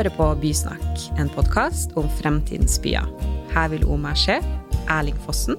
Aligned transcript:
hører 0.00 0.16
på 0.16 0.26
Bysnakk, 0.40 1.02
en 1.20 1.28
podkast 1.28 1.90
om 2.00 2.06
fremtidens 2.16 2.78
byer. 2.80 3.04
Her 3.52 3.66
vil 3.68 3.82
Omar 3.84 4.14
Sjef, 4.16 4.46
Erling 4.88 5.18
Fossen 5.26 5.58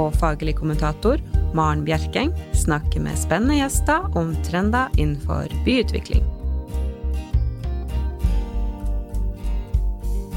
og 0.00 0.14
faglig 0.16 0.54
kommentator 0.56 1.20
Maren 1.52 1.82
Bjerkeng 1.84 2.32
snakke 2.56 3.02
med 3.04 3.20
spennende 3.20 3.58
gjester 3.58 4.06
om 4.16 4.32
trender 4.48 4.88
innenfor 4.96 5.52
byutvikling. 5.66 6.24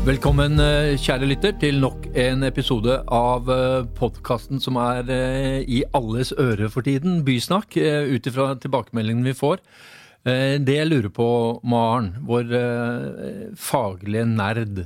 Velkommen, 0.04 0.60
eh, 0.60 1.00
kjære 1.00 1.32
lytter, 1.32 1.56
til 1.58 1.80
nok 1.80 2.12
en 2.12 2.44
episode 2.44 3.04
av 3.08 3.48
podkasten 3.96 4.60
som 4.60 4.76
er 4.76 5.08
eh, 5.08 5.64
i 5.64 5.86
alles 5.96 6.36
øre 6.36 6.68
for 6.70 6.84
tiden, 6.84 7.24
Bysnakk, 7.24 7.78
eh, 7.78 8.04
ut 8.04 8.28
ifra 8.28 8.60
tilbakemeldingene 8.60 9.32
vi 9.32 9.40
får. 9.40 9.64
Det 10.26 10.74
jeg 10.74 10.90
lurer 10.90 11.12
på, 11.14 11.28
Maren, 11.70 12.16
vår 12.26 12.50
faglige 13.62 14.26
nerd. 14.26 14.84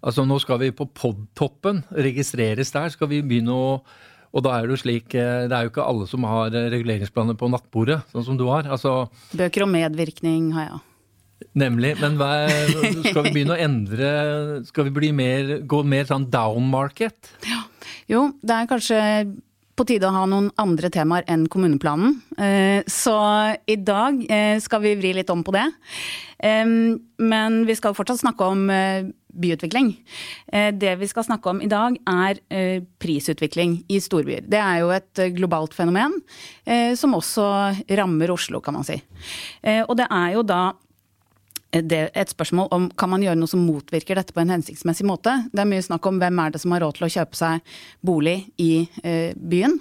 Altså 0.00 0.24
Nå 0.24 0.38
skal 0.40 0.62
vi 0.62 0.70
på 0.72 0.86
podtoppen, 0.96 1.82
registreres 1.92 2.72
der. 2.72 2.88
Skal 2.94 3.10
vi 3.12 3.20
begynne 3.20 3.52
å 3.52 3.72
og 4.28 4.44
da 4.44 4.58
er 4.58 4.66
det 4.66 4.74
jo 4.76 4.80
slik 4.82 5.14
Det 5.14 5.54
er 5.56 5.64
jo 5.64 5.70
ikke 5.70 5.86
alle 5.88 6.04
som 6.08 6.26
har 6.28 6.52
reguleringsplaner 6.52 7.36
på 7.38 7.48
nattbordet, 7.52 8.02
sånn 8.12 8.26
som 8.26 8.36
du 8.36 8.44
har. 8.50 8.68
Altså, 8.68 9.08
Bøker 9.32 9.64
om 9.64 9.72
medvirkning 9.72 10.50
har 10.56 10.66
jeg. 10.66 10.80
Nemlig. 11.58 11.94
Men 12.02 12.18
hva, 12.18 12.32
skal 13.06 13.28
vi 13.28 13.32
begynne 13.32 13.54
å 13.54 13.62
endre 13.62 14.08
Skal 14.68 14.88
vi 14.88 14.94
bli 14.96 15.12
mer, 15.14 15.58
gå 15.70 15.82
mer 15.86 16.08
sånn 16.08 16.26
down 16.32 16.66
market? 16.70 17.32
Ja. 17.46 17.62
Jo, 18.08 18.24
det 18.42 18.54
er 18.56 18.68
kanskje 18.70 18.98
på 19.78 19.86
tide 19.86 20.08
å 20.08 20.14
ha 20.14 20.24
noen 20.28 20.50
andre 20.58 20.90
temaer 20.92 21.26
enn 21.30 21.46
kommuneplanen. 21.50 22.18
Så 22.90 23.14
i 23.70 23.76
dag 23.78 24.18
skal 24.64 24.82
vi 24.82 24.96
vri 24.98 25.14
litt 25.16 25.30
om 25.30 25.44
på 25.46 25.54
det. 25.54 25.66
Men 26.42 27.62
vi 27.68 27.76
skal 27.78 27.96
fortsatt 27.96 28.20
snakke 28.22 28.48
om 28.50 28.66
byutvikling. 29.38 29.92
Det 30.74 30.94
vi 30.98 31.08
skal 31.10 31.26
snakke 31.28 31.52
om 31.52 31.62
i 31.62 31.70
dag 31.70 31.98
er 32.10 32.42
prisutvikling 32.98 33.80
i 33.90 34.00
storbyer. 34.02 34.46
Det 34.50 34.58
er 34.58 34.82
jo 34.82 34.90
et 34.94 35.22
globalt 35.36 35.76
fenomen 35.76 36.18
som 36.98 37.14
også 37.18 37.46
rammer 38.00 38.34
Oslo, 38.34 38.62
kan 38.64 38.78
man 38.78 38.86
si. 38.86 38.98
Og 39.86 39.94
det 39.98 40.10
er 40.10 40.34
jo 40.34 40.46
da 40.46 40.62
et 41.72 42.30
spørsmål 42.32 42.70
om 42.72 42.88
kan 42.96 43.10
man 43.12 43.22
gjøre 43.22 43.36
noe 43.36 43.50
som 43.50 43.60
motvirker 43.66 44.16
dette 44.16 44.32
på 44.32 44.40
en 44.40 44.54
hensiktsmessig 44.54 45.04
måte. 45.06 45.34
Det 45.52 45.60
er 45.60 45.68
mye 45.68 45.84
snakk 45.84 46.06
om 46.08 46.16
hvem 46.20 46.40
er 46.40 46.54
det 46.54 46.62
som 46.62 46.72
har 46.72 46.80
råd 46.84 46.96
til 46.96 47.06
å 47.06 47.12
kjøpe 47.12 47.36
seg 47.36 47.74
bolig 48.00 48.38
i 48.56 48.88
eh, 49.02 49.36
byen. 49.36 49.76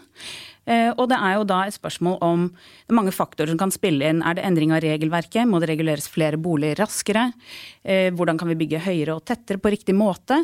Eh, 0.68 0.90
og 0.92 1.06
det 1.08 1.20
er 1.24 1.38
jo 1.38 1.46
da 1.48 1.62
et 1.64 1.78
spørsmål 1.78 2.18
om 2.28 2.50
det 2.52 2.92
er 2.92 2.98
mange 3.00 3.14
faktorer 3.16 3.54
som 3.54 3.62
kan 3.62 3.72
spille 3.72 4.10
inn. 4.10 4.20
Er 4.20 4.36
det 4.36 4.44
endring 4.44 4.74
av 4.76 4.84
regelverket? 4.84 5.48
Må 5.48 5.62
det 5.64 5.72
reguleres 5.72 6.10
flere 6.12 6.40
boliger 6.40 6.82
raskere? 6.84 7.30
Eh, 7.88 8.10
hvordan 8.12 8.42
kan 8.42 8.52
vi 8.52 8.60
bygge 8.60 8.84
høyere 8.84 9.16
og 9.16 9.24
tettere 9.28 9.62
på 9.64 9.72
riktig 9.72 9.96
måte? 9.96 10.42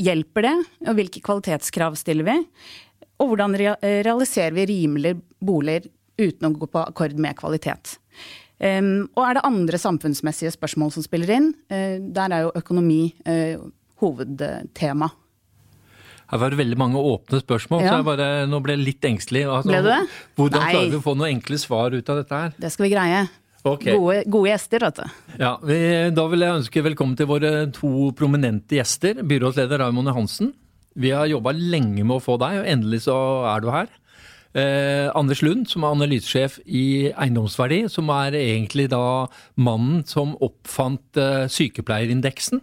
Hjelper 0.00 0.44
det? 0.44 0.54
Og 0.84 1.00
hvilke 1.00 1.24
kvalitetskrav 1.24 1.96
stiller 2.00 2.28
vi? 2.28 2.36
Og 3.20 3.32
hvordan 3.32 3.56
realiserer 3.56 4.52
vi 4.56 4.68
rimelige 4.68 5.20
boliger 5.44 5.88
uten 6.20 6.48
å 6.48 6.54
gå 6.56 6.68
på 6.68 6.84
akkord 6.84 7.16
med 7.20 7.36
kvalitet? 7.40 7.96
Um, 8.60 9.08
og 9.16 9.24
er 9.24 9.38
det 9.38 9.46
andre 9.48 9.78
samfunnsmessige 9.80 10.52
spørsmål 10.52 10.92
som 10.92 11.04
spiller 11.04 11.32
inn? 11.38 11.50
Uh, 11.72 11.96
der 12.12 12.36
er 12.36 12.44
jo 12.44 12.54
økonomi 12.60 13.06
uh, 13.24 13.62
hovedtema. 14.02 15.08
Her 16.30 16.38
var 16.38 16.52
det 16.52 16.60
veldig 16.60 16.78
mange 16.78 17.00
åpne 17.00 17.40
spørsmål, 17.40 17.82
ja. 17.82 17.90
så 17.90 17.98
jeg 17.98 18.06
bare, 18.06 18.26
nå 18.46 18.60
ble 18.62 18.76
jeg 18.76 18.84
litt 18.84 19.06
engstelig. 19.08 19.46
Altså, 19.50 19.72
ble 19.72 19.80
du 19.82 19.88
det? 19.90 20.00
Hvordan 20.38 20.62
Nei. 20.62 20.72
klarer 20.76 20.92
vi 20.92 20.98
å 21.00 21.04
få 21.08 21.14
noen 21.18 21.32
enkle 21.34 21.58
svar 21.58 21.96
ut 21.96 22.12
av 22.12 22.20
dette 22.20 22.42
her? 22.44 22.52
Det 22.60 22.70
skal 22.70 22.86
vi 22.86 22.92
greie. 22.92 23.22
Okay. 23.60 23.92
Gode, 23.92 24.20
gode, 24.30 24.52
gjester, 24.52 24.84
vet 24.86 25.00
du. 25.00 25.16
Ja, 25.40 25.50
vi, 25.66 25.78
Da 26.16 26.26
vil 26.32 26.44
jeg 26.46 26.60
ønske 26.62 26.84
velkommen 26.86 27.18
til 27.18 27.28
våre 27.28 27.50
to 27.76 28.08
prominente 28.16 28.78
gjester. 28.78 29.20
Byrådsleder 29.26 29.82
Raymond 29.82 30.12
Johansen. 30.12 30.54
Vi 31.00 31.10
har 31.12 31.28
jobba 31.30 31.52
lenge 31.56 32.04
med 32.04 32.16
å 32.16 32.22
få 32.22 32.38
deg, 32.40 32.62
og 32.62 32.70
endelig 32.76 33.04
så 33.08 33.16
er 33.50 33.64
du 33.64 33.68
her. 33.74 33.90
Eh, 34.50 35.06
Anders 35.14 35.44
Lund, 35.46 35.68
som 35.70 35.84
er 35.86 35.94
analysesjef 35.94 36.56
i 36.66 37.12
Eiendomsverdi, 37.14 37.84
som 37.92 38.08
er 38.10 38.34
egentlig 38.34 38.88
da 38.90 39.28
mannen 39.54 40.02
som 40.10 40.32
oppfant 40.42 41.20
eh, 41.22 41.44
sykepleierindeksen. 41.46 42.58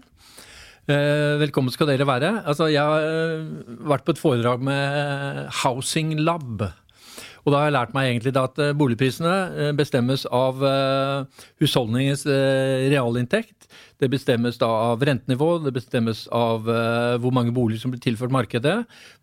Eh, 0.91 1.37
velkommen 1.39 1.71
skal 1.71 1.87
dere 1.87 2.07
være. 2.07 2.33
Altså, 2.43 2.67
jeg 2.73 2.83
har 2.83 3.07
eh, 3.07 3.47
vært 3.87 4.03
på 4.03 4.15
et 4.15 4.19
foredrag 4.19 4.65
med 4.67 5.47
Housing 5.61 6.17
Lab. 6.19 6.65
Og 7.47 7.53
da 7.53 7.61
har 7.61 7.69
jeg 7.69 7.75
lært 7.77 7.95
meg 7.95 8.09
egentlig 8.09 8.33
at 8.39 8.59
eh, 8.59 8.73
boligprisene 8.75 9.35
eh, 9.47 9.71
bestemmes 9.75 10.25
av 10.27 10.59
husholdningens 11.63 12.25
realinntekt. 12.27 13.69
Det 13.99 14.09
bestemmes 14.11 14.59
da 14.59 14.67
av 14.91 15.03
rentenivå, 15.07 15.53
det 15.63 15.71
bestemmes 15.75 16.25
av 16.35 16.67
hvor 16.67 17.33
mange 17.33 17.55
boliger 17.55 17.81
som 17.81 17.91
blir 17.91 18.03
tilført 18.03 18.31
markedet, 18.31 18.75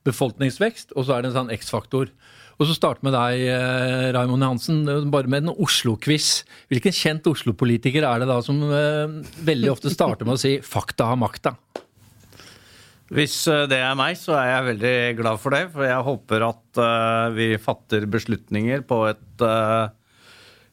befolkningsvekst, 0.05 0.97
og 0.97 1.07
så 1.07 1.15
er 1.15 1.23
det 1.23 1.31
en 1.31 1.37
sånn 1.43 1.53
X-faktor. 1.55 2.11
Og 2.55 2.69
så 2.69 2.77
starte 2.77 3.03
med 3.03 3.15
deg, 3.17 3.43
Raimond 4.15 4.47
Hansen, 4.47 4.85
bare 5.11 5.31
med 5.31 5.45
en 5.45 5.57
Oslo-quiz. 5.65 6.45
Hvilken 6.71 6.95
kjent 6.95 7.27
Oslo-politiker 7.27 8.07
er 8.07 8.23
det 8.23 8.29
da 8.31 8.39
som 8.47 8.61
eh, 8.69 9.17
veldig 9.47 9.73
ofte 9.73 9.91
starter 9.91 10.29
med 10.29 10.39
å 10.39 10.43
si 10.45 10.61
'fakta 10.63 11.11
har 11.11 11.19
makta'? 11.19 11.57
Hvis 13.15 13.37
eh, 13.51 13.67
det 13.71 13.81
er 13.83 13.99
meg, 13.99 14.15
så 14.21 14.39
er 14.39 14.53
jeg 14.53 14.69
veldig 14.71 14.95
glad 15.19 15.43
for 15.43 15.57
det. 15.57 15.65
For 15.75 15.89
jeg 15.89 16.07
håper 16.11 16.47
at 16.47 16.83
vi 17.35 17.51
fatter 17.59 18.07
beslutninger 18.11 18.87
på 18.87 19.03
et 19.11 19.45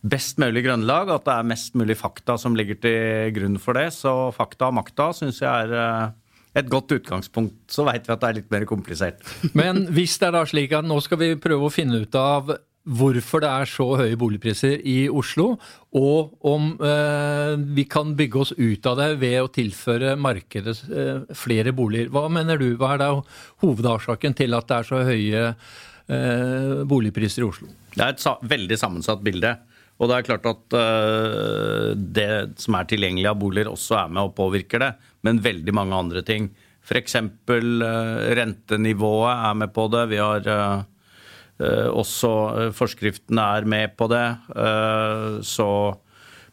best 0.02 0.38
mulig 0.42 0.66
grunnlag. 0.66 1.10
At 1.18 1.26
det 1.26 1.34
er 1.34 1.50
mest 1.50 1.74
mulig 1.74 1.98
fakta 1.98 2.38
som 2.38 2.58
ligger 2.58 2.78
til 2.78 3.34
grunn 3.34 3.58
for 3.62 3.78
det. 3.78 3.90
Så 3.98 4.30
fakta 4.38 4.70
og 4.70 4.78
makta 4.78 5.12
syns 5.18 5.42
jeg 5.42 5.50
er 5.50 6.14
et 6.58 6.72
godt 6.72 6.92
utgangspunkt. 6.98 7.56
Så 7.72 7.86
veit 7.88 8.08
vi 8.08 8.16
at 8.16 8.24
det 8.24 8.30
er 8.30 8.40
litt 8.42 8.52
mer 8.54 8.68
komplisert. 8.70 9.24
Men 9.58 9.86
hvis 9.96 10.18
det 10.20 10.30
er 10.30 10.38
da 10.40 10.44
slik 10.50 10.76
at 10.76 10.88
nå 10.88 11.00
skal 11.04 11.22
vi 11.22 11.34
prøve 11.40 11.70
å 11.70 11.74
finne 11.74 12.04
ut 12.04 12.20
av 12.20 12.54
hvorfor 12.82 13.44
det 13.44 13.50
er 13.62 13.70
så 13.70 13.86
høye 14.00 14.18
boligpriser 14.18 14.80
i 14.90 15.04
Oslo, 15.14 15.52
og 15.94 16.48
om 16.50 16.72
eh, 16.82 17.54
vi 17.78 17.86
kan 17.86 18.16
bygge 18.18 18.40
oss 18.42 18.54
ut 18.58 18.88
av 18.90 18.98
det 18.98 19.10
ved 19.22 19.38
å 19.44 19.52
tilføre 19.54 20.16
markedet 20.18 20.76
eh, 20.90 21.20
flere 21.38 21.76
boliger. 21.78 22.10
Hva 22.10 22.26
mener 22.34 22.58
du, 22.58 22.72
hva 22.82 22.96
er 22.96 23.04
da 23.04 23.12
hovedårsaken 23.62 24.34
til 24.40 24.58
at 24.58 24.72
det 24.72 24.80
er 24.80 24.90
så 24.90 25.04
høye 25.06 25.44
eh, 25.52 26.82
boligpriser 26.90 27.46
i 27.46 27.52
Oslo? 27.52 27.70
Det 27.94 28.02
er 28.02 28.16
et 28.16 28.24
sa 28.24 28.40
veldig 28.42 28.80
sammensatt 28.82 29.22
bilde. 29.22 29.54
Og 30.02 30.10
det 30.10 30.18
er 30.18 30.26
klart 30.26 30.48
at 30.50 30.74
uh, 30.74 31.92
det 31.94 32.58
som 32.58 32.74
er 32.74 32.88
tilgjengelig 32.90 33.28
av 33.30 33.38
boliger, 33.38 33.70
også 33.70 34.00
er 34.00 34.14
med 34.16 34.32
og 34.32 34.34
påvirker 34.34 34.82
det. 34.82 34.90
Men 35.26 35.42
veldig 35.44 35.74
mange 35.78 35.98
andre 35.98 36.24
ting. 36.26 36.50
F.eks. 36.82 37.16
Eh, 37.16 38.22
rentenivået 38.38 39.34
er 39.34 39.58
med 39.62 39.74
på 39.76 39.88
det. 39.94 40.08
Vi 40.12 40.22
har 40.22 40.48
uh, 40.50 41.90
også 41.94 42.32
Forskriftene 42.74 43.44
er 43.58 43.68
med 43.70 43.94
på 43.94 44.08
det. 44.10 44.26
Så 45.46 45.68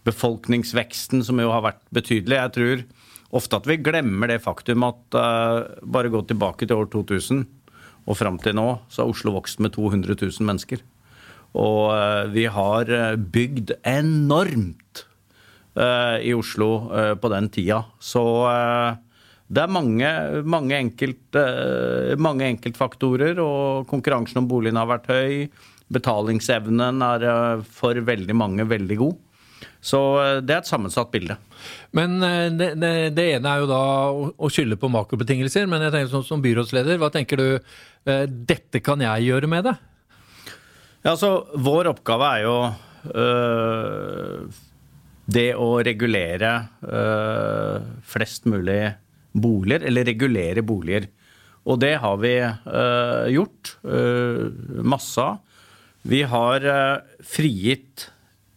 befolkningsveksten, 0.04 1.22
som 1.24 1.40
jo 1.40 1.48
har 1.48 1.64
vært 1.64 1.80
betydelig. 1.96 2.36
Jeg 2.36 2.52
tror 2.58 2.82
ofte 3.40 3.56
at 3.56 3.68
vi 3.70 3.78
glemmer 3.80 4.28
det 4.28 4.42
faktum 4.44 4.84
at 4.84 5.16
bare 5.16 6.12
gå 6.12 6.20
tilbake 6.28 6.68
til 6.68 6.76
år 6.76 6.90
2000 6.92 7.46
og 8.08 8.16
fram 8.16 8.38
til 8.40 8.56
nå, 8.56 8.68
så 8.88 9.04
har 9.04 9.12
Oslo 9.12 9.34
vokst 9.36 9.60
med 9.64 9.74
200 9.76 10.16
000 10.16 10.48
mennesker. 10.48 10.84
Og 11.56 11.92
eh, 11.94 12.24
vi 12.32 12.46
har 12.52 12.90
eh, 12.92 13.16
bygd 13.16 13.74
enormt 13.88 15.04
eh, 15.04 15.07
i 15.76 16.32
Oslo 16.34 16.68
på 17.20 17.28
den 17.32 17.48
tida. 17.54 17.82
Så 18.00 18.22
det 19.48 19.62
er 19.62 19.70
mange, 19.70 20.08
mange, 20.42 20.74
enkelt, 20.76 21.38
mange 22.18 22.48
enkeltfaktorer, 22.48 23.38
og 23.38 23.86
konkurransen 23.90 24.42
om 24.42 24.48
boligene 24.50 24.82
har 24.82 24.90
vært 24.90 25.10
høy. 25.12 25.46
Betalingsevnen 25.94 27.04
er 27.04 27.62
for 27.62 28.00
veldig 28.08 28.36
mange 28.36 28.66
veldig 28.68 28.98
god. 29.00 29.16
Så 29.80 30.00
det 30.42 30.56
er 30.56 30.64
et 30.64 30.68
sammensatt 30.70 31.12
bilde. 31.14 31.38
Men 31.94 32.18
det, 32.58 32.72
det, 32.82 32.92
det 33.14 33.28
ene 33.36 33.52
er 33.52 33.62
jo 33.62 33.70
da 33.70 33.82
å 34.10 34.50
skylde 34.50 34.80
på 34.80 34.90
makrobetingelser. 34.92 35.68
Men 35.70 35.86
jeg 35.86 35.94
tenker 35.94 36.12
sånn 36.16 36.26
som 36.26 36.42
byrådsleder, 36.44 36.98
hva 36.98 37.12
tenker 37.14 37.38
du 37.38 37.48
dette 38.26 38.82
kan 38.82 39.00
jeg 39.04 39.30
gjøre 39.30 39.50
med 39.50 39.68
det? 39.70 39.76
Ja, 41.04 41.14
altså, 41.14 41.46
Vår 41.54 41.92
oppgave 41.92 42.28
er 42.36 42.44
jo 42.44 42.54
øh, 43.14 44.48
det 45.28 45.52
å 45.60 45.78
regulere 45.84 46.52
øh, 46.88 47.84
flest 48.08 48.48
mulig 48.48 48.94
boliger, 49.36 49.84
eller 49.86 50.08
regulere 50.08 50.64
boliger. 50.64 51.08
Og 51.68 51.80
det 51.82 51.98
har 52.00 52.16
vi 52.22 52.34
øh, 52.40 53.26
gjort. 53.34 53.74
masse 54.82 55.20
av. 55.20 55.42
Vi 56.08 56.22
har 56.24 56.64
frigitt 57.20 58.06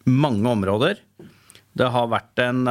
mange 0.08 0.48
områder. 0.48 1.02
Det 1.76 1.90
har 1.92 2.08
vært 2.12 2.40
en 2.44 2.62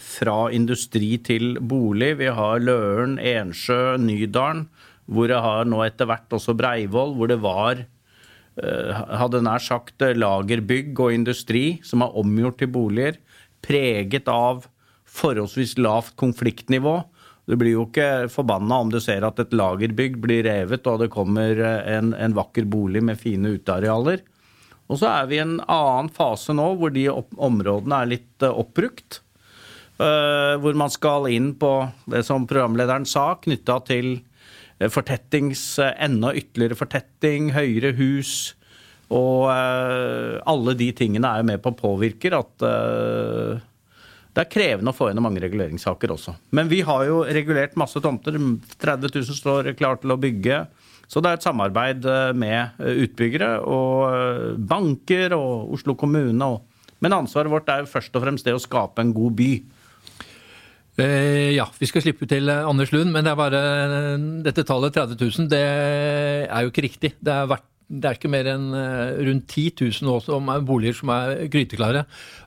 fra 0.00 0.36
industri 0.54 1.18
til 1.24 1.58
bolig. 1.60 2.14
Vi 2.22 2.30
har 2.32 2.62
Løren, 2.64 3.18
Ensjø, 3.18 3.98
Nydalen, 4.00 4.64
hvor 5.04 5.28
det 5.28 5.42
har 5.44 5.68
nå 5.68 5.82
etter 5.84 6.08
hvert 6.08 6.38
også 6.38 6.56
Breivoll, 6.56 7.12
hvor 7.18 7.28
det 7.28 7.40
var 7.44 7.84
hadde 8.58 9.42
nær 9.44 9.62
sagt 9.62 10.02
eh, 10.04 10.16
lagerbygg 10.18 10.98
og 10.98 11.14
industri 11.14 11.78
som 11.86 12.02
er 12.04 12.16
omgjort 12.18 12.58
til 12.62 12.72
boliger. 12.74 13.18
Preget 13.64 14.28
av 14.32 14.66
forholdsvis 15.08 15.76
lavt 15.80 16.16
konfliktnivå. 16.20 17.00
Du 17.48 17.56
blir 17.56 17.76
jo 17.76 17.86
ikke 17.86 18.28
forbanna 18.32 18.82
om 18.84 18.90
du 18.92 18.98
ser 19.00 19.24
at 19.24 19.38
et 19.40 19.54
lagerbygg 19.56 20.18
blir 20.20 20.44
revet 20.46 20.86
og 20.90 21.04
det 21.04 21.12
kommer 21.14 21.62
en, 21.64 22.12
en 22.12 22.36
vakker 22.36 22.68
bolig 22.68 23.02
med 23.04 23.20
fine 23.20 23.54
utearealer. 23.56 24.20
Og 24.88 25.00
så 25.00 25.08
er 25.12 25.30
vi 25.30 25.38
i 25.38 25.44
en 25.44 25.56
annen 25.64 26.10
fase 26.12 26.52
nå 26.56 26.74
hvor 26.80 26.92
de 26.92 27.06
områdene 27.12 28.02
er 28.02 28.12
litt 28.12 28.44
oppbrukt. 28.44 29.22
Hvor 29.98 30.76
man 30.78 30.92
skal 30.94 31.26
inn 31.32 31.50
på 31.58 31.72
det 32.12 32.22
som 32.28 32.46
programlederen 32.48 33.08
sa, 33.08 33.32
knytta 33.42 33.80
til 33.88 34.12
fortettings, 34.94 35.62
enda 35.82 36.30
ytterligere 36.38 36.78
fortetting, 36.78 37.50
høyere 37.56 37.94
hus. 37.98 38.54
Og 39.10 39.48
alle 39.50 40.74
de 40.78 40.90
tingene 40.92 41.30
er 41.30 41.40
jo 41.40 41.48
med 41.48 41.62
på 41.64 41.72
å 41.72 41.78
påvirke 41.78 42.30
at 42.36 42.66
det 44.38 44.44
er 44.44 44.52
krevende 44.52 44.92
å 44.92 44.94
få 44.94 45.08
gjennom 45.08 45.24
mange 45.26 45.40
reguleringssaker 45.42 46.12
også. 46.14 46.36
Men 46.54 46.68
vi 46.70 46.82
har 46.86 47.06
jo 47.08 47.24
regulert 47.26 47.74
masse 47.80 47.98
tomter. 48.04 48.36
30 48.78 49.10
000 49.10 49.34
står 49.34 49.72
klar 49.78 49.98
til 49.98 50.14
å 50.14 50.18
bygge. 50.20 50.60
Så 51.08 51.22
det 51.24 51.30
er 51.30 51.38
et 51.38 51.46
samarbeid 51.46 52.04
eh, 52.06 52.30
med 52.36 52.78
eh, 52.84 53.00
utbyggere 53.06 53.54
og 53.64 54.04
eh, 54.12 54.58
banker 54.70 55.34
og 55.34 55.72
Oslo 55.74 55.96
kommune. 55.98 56.50
Men 57.02 57.16
ansvaret 57.16 57.50
vårt 57.50 57.70
er 57.72 57.82
jo 57.82 57.90
først 57.90 58.14
og 58.14 58.22
fremst 58.26 58.46
det 58.46 58.54
å 58.54 58.62
skape 58.62 59.02
en 59.02 59.14
god 59.16 59.38
by. 59.38 59.50
Eh, 60.98 61.54
ja, 61.54 61.68
vi 61.78 61.86
skal 61.86 62.02
slippe 62.02 62.26
til 62.26 62.50
Anders 62.50 62.90
Lund, 62.90 63.12
men 63.14 63.26
det 63.26 63.30
er 63.30 63.38
bare 63.38 63.62
dette 64.42 64.64
tallet 64.66 64.96
30 64.96 65.18
000, 65.20 65.50
det 65.52 65.62
er 65.62 66.64
jo 66.64 66.72
ikke 66.72 66.86
riktig. 66.88 67.12
Det 67.22 67.34
er, 67.34 67.46
vært, 67.50 67.66
det 67.86 68.10
er 68.10 68.18
ikke 68.18 68.32
mer 68.32 68.50
enn 68.50 68.68
rundt 69.28 69.46
10 69.46 69.68
000 70.02 70.14
også, 70.16 70.40
er 70.42 70.64
boliger 70.66 70.98
som 70.98 71.12
er 71.14 71.44
gryteklare. 71.52 72.02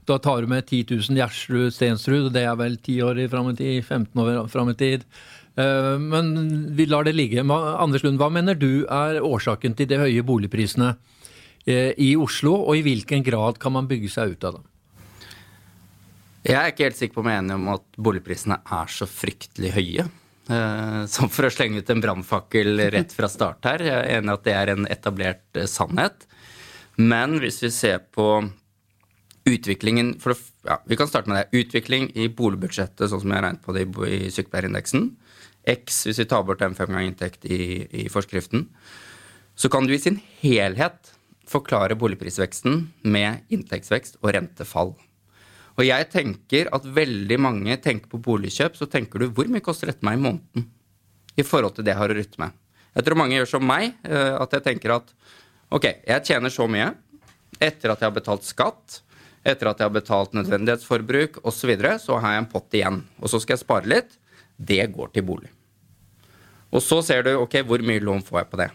Da 0.09 0.19
tar 0.19 0.44
du 0.44 0.51
med 0.51 0.68
10 0.68 0.83
000 0.92 1.21
Gjersrud, 1.21 1.71
Stensrud, 1.71 2.25
og 2.27 2.33
det 2.36 2.44
er 2.44 2.57
vel 2.59 2.75
10 2.75 3.00
år 3.07 3.24
fram 3.31 3.53
i 3.53 3.56
tid, 3.62 3.86
15 3.86 4.25
år 4.25 4.51
fram 4.51 4.74
i 4.74 4.80
tid. 4.83 5.07
Eh, 5.59 5.95
men 6.00 6.75
vi 6.75 6.86
lar 6.86 7.07
det 7.07 7.15
ligge. 7.15 7.44
Anders 7.44 8.03
Lund, 8.03 8.19
hva 8.19 8.30
mener 8.31 8.56
du 8.56 8.86
er 8.88 9.21
årsaken 9.24 9.75
til 9.75 9.89
de 9.89 10.00
høye 10.00 10.24
boligprisene 10.27 10.94
eh, 11.68 11.92
i 11.98 12.13
Oslo, 12.19 12.56
og 12.65 12.77
i 12.77 12.86
hvilken 12.86 13.25
grad 13.27 13.59
kan 13.62 13.75
man 13.75 13.89
bygge 13.92 14.12
seg 14.12 14.36
ut 14.36 14.48
av 14.48 14.59
dem? 14.59 14.68
Jeg 16.41 16.57
er 16.57 16.71
ikke 16.71 16.88
helt 16.88 16.97
sikker 16.97 17.17
på 17.17 17.21
om 17.21 17.29
jeg 17.29 17.38
er 17.38 17.43
enig 17.43 17.57
om 17.59 17.69
at 17.75 17.83
boligprisene 18.01 18.57
er 18.77 18.89
så 18.89 19.05
fryktelig 19.09 19.73
høye. 19.75 20.07
Eh, 20.51 21.03
som 21.11 21.29
for 21.29 21.47
å 21.47 21.51
slenge 21.53 21.81
ut 21.81 21.91
en 21.93 22.01
brannfakkel 22.01 22.88
rett 22.93 23.13
fra 23.13 23.29
start 23.29 23.67
her. 23.69 23.83
Jeg 23.85 23.99
er 23.99 24.17
enig 24.17 24.33
at 24.33 24.47
det 24.47 24.55
er 24.57 24.73
en 24.73 24.88
etablert 24.89 25.61
sannhet. 25.69 26.25
Men 26.97 27.38
hvis 27.43 27.61
vi 27.63 27.69
ser 27.73 28.01
på 28.13 28.27
utviklingen 29.47 30.15
for, 30.21 30.35
ja, 30.65 30.79
Vi 30.85 30.97
kan 30.97 31.07
starte 31.07 31.29
med 31.29 31.38
det. 31.38 31.61
Utvikling 31.61 32.11
i 32.15 32.27
boligbudsjettet, 32.27 33.09
sånn 33.09 33.21
som 33.21 33.29
jeg 33.29 33.38
har 33.38 33.47
regnet 33.47 33.65
på 33.65 33.73
det 33.73 33.85
i 34.09 34.29
sykepleierindeksen. 34.33 35.07
X, 35.67 36.03
hvis 36.07 36.19
vi 36.19 36.25
tar 36.25 36.43
bort 36.43 36.61
en 36.61 36.75
fem 36.75 36.89
ganger 36.89 37.09
inntekt 37.09 37.45
i, 37.45 37.85
i 37.85 38.09
forskriften, 38.09 38.67
så 39.55 39.69
kan 39.69 39.85
du 39.85 39.93
i 39.93 40.01
sin 40.01 40.17
helhet 40.41 41.13
forklare 41.49 41.97
boligprisveksten 41.99 42.88
med 43.03 43.45
inntektsvekst 43.53 44.21
og 44.21 44.33
rentefall. 44.33 44.95
Og 45.77 45.85
jeg 45.88 46.07
tenker 46.12 46.69
at 46.75 46.88
veldig 46.88 47.38
mange 47.41 47.77
tenker 47.83 48.12
på 48.12 48.19
boligkjøp, 48.23 48.75
så 48.79 48.88
tenker 48.91 49.21
du 49.21 49.29
hvor 49.31 49.47
mye 49.51 49.63
koster 49.63 49.91
dette 49.91 50.06
meg 50.06 50.19
i 50.19 50.23
måneden? 50.25 50.68
I 51.39 51.45
forhold 51.47 51.77
til 51.77 51.88
det 51.88 51.94
jeg 51.94 52.01
har 52.01 52.12
å 52.12 52.18
rutte 52.18 52.41
med. 52.41 52.57
Jeg 52.91 53.07
tror 53.07 53.19
mange 53.21 53.38
gjør 53.38 53.53
som 53.53 53.63
meg, 53.63 53.94
eh, 54.03 54.33
at 54.35 54.57
jeg 54.57 54.65
tenker 54.65 54.97
at 54.97 55.13
ok, 55.71 55.88
jeg 56.07 56.27
tjener 56.27 56.51
så 56.51 56.68
mye 56.68 56.89
etter 57.62 57.94
at 57.94 58.01
jeg 58.01 58.09
har 58.09 58.18
betalt 58.18 58.47
skatt, 58.47 59.00
etter 59.47 59.71
at 59.71 59.79
jeg 59.79 59.88
har 59.88 59.95
betalt 59.95 60.35
nødvendighetsforbruk 60.38 61.39
osv., 61.41 61.62
så, 61.62 61.69
videre, 61.71 61.95
så 62.03 62.19
har 62.21 62.35
jeg 62.35 62.44
en 62.44 62.51
pott 62.51 62.77
igjen. 62.77 63.00
Og 63.21 63.31
så 63.31 63.39
skal 63.41 63.56
jeg 63.56 63.63
spare 63.63 63.89
litt 63.89 64.17
det 64.62 64.83
går 64.94 65.15
til 65.15 65.25
bolig. 65.25 65.50
Og 66.71 66.83
så 66.83 67.01
ser 67.03 67.25
du 67.25 67.33
ok, 67.39 67.62
hvor 67.67 67.81
mye 67.83 68.03
lån 68.03 68.21
får 68.27 68.44
jeg 68.44 68.50
på 68.51 68.59
det. 68.62 68.69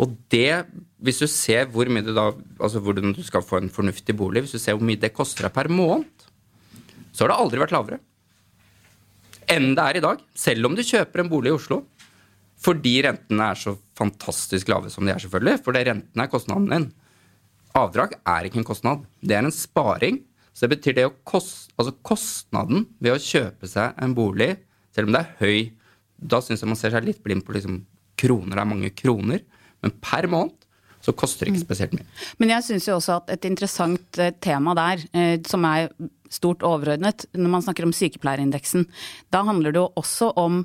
Og 0.00 0.14
det, 0.32 0.64
hvis 1.04 1.20
du 1.20 1.26
ser 1.30 1.68
hvor 1.70 1.90
mye 1.92 2.04
det 2.06 2.14
da, 2.16 2.30
altså 2.62 2.80
hvordan 2.82 3.12
du 3.14 3.20
skal 3.26 3.44
få 3.44 3.60
en 3.60 3.72
fornuftig 3.72 4.16
bolig, 4.18 4.44
hvis 4.44 4.56
du 4.56 4.62
ser 4.62 4.78
hvor 4.78 4.86
mye 4.88 5.00
det 5.00 5.12
koster 5.14 5.46
deg 5.46 5.54
per 5.54 5.68
måned, 5.72 6.08
så 7.12 7.24
har 7.24 7.34
det 7.34 7.42
aldri 7.42 7.60
vært 7.60 7.76
lavere 7.76 8.00
enn 9.52 9.72
det 9.76 9.84
er 9.84 9.98
i 9.98 10.04
dag. 10.04 10.20
Selv 10.38 10.68
om 10.68 10.76
du 10.76 10.84
kjøper 10.86 11.22
en 11.22 11.30
bolig 11.32 11.52
i 11.52 11.56
Oslo. 11.56 11.82
Fordi 12.62 12.92
rentene 13.02 13.48
er 13.50 13.58
så 13.58 13.74
fantastisk 13.98 14.68
lave 14.70 14.90
som 14.92 15.06
de 15.06 15.10
er, 15.10 15.22
selvfølgelig. 15.22 15.62
For 15.64 15.74
rentene 15.74 16.24
er 16.24 16.30
kostnaden 16.30 16.68
din. 16.70 16.84
Avdrag 17.78 18.14
er 18.28 18.46
ikke 18.46 18.60
en 18.60 18.68
kostnad. 18.68 19.02
Det 19.18 19.34
er 19.34 19.42
en 19.42 19.54
sparing. 19.54 20.20
Så 20.52 20.66
det 20.66 20.76
betyr 20.76 20.96
det 20.98 21.08
å 21.08 21.14
kost, 21.26 21.72
altså 21.80 21.96
kostnaden 22.06 22.86
ved 23.02 23.16
å 23.16 23.22
kjøpe 23.22 23.68
seg 23.70 23.96
en 24.04 24.14
bolig 24.14 24.52
selv 24.92 25.08
om 25.08 25.16
det 25.16 25.22
er 25.22 25.38
høy, 25.40 25.60
da 26.20 26.42
syns 26.44 26.60
jeg 26.60 26.68
man 26.68 26.78
ser 26.78 26.92
seg 26.92 27.06
litt 27.06 27.22
blind 27.24 27.40
på 27.46 27.54
liksom, 27.56 27.78
kroner. 28.20 28.52
Det 28.52 28.60
er 28.60 28.68
mange 28.68 28.90
kroner. 28.92 29.40
Men 29.82 29.94
per 30.04 30.28
måned 30.30 30.58
så 31.02 31.14
koster 31.18 31.46
det 31.46 31.52
ikke 31.52 31.62
mm. 31.62 31.66
spesielt 31.66 31.94
mye. 31.98 32.08
Men 32.38 32.52
jeg 32.54 32.66
syns 32.68 32.88
jo 32.88 32.96
også 32.96 33.18
at 33.20 33.32
et 33.34 33.46
interessant 33.48 34.20
eh, 34.22 34.34
tema 34.42 34.74
der, 34.78 35.02
eh, 35.18 35.38
som 35.50 35.64
er 35.66 35.90
stort 36.32 36.62
overordnet, 36.64 37.26
når 37.34 37.50
man 37.50 37.64
snakker 37.64 37.86
om 37.86 37.94
sykepleierindeksen, 37.96 38.86
da 39.34 39.42
handler 39.48 39.74
det 39.74 39.82
jo 39.82 39.88
også 39.98 40.30
om 40.40 40.62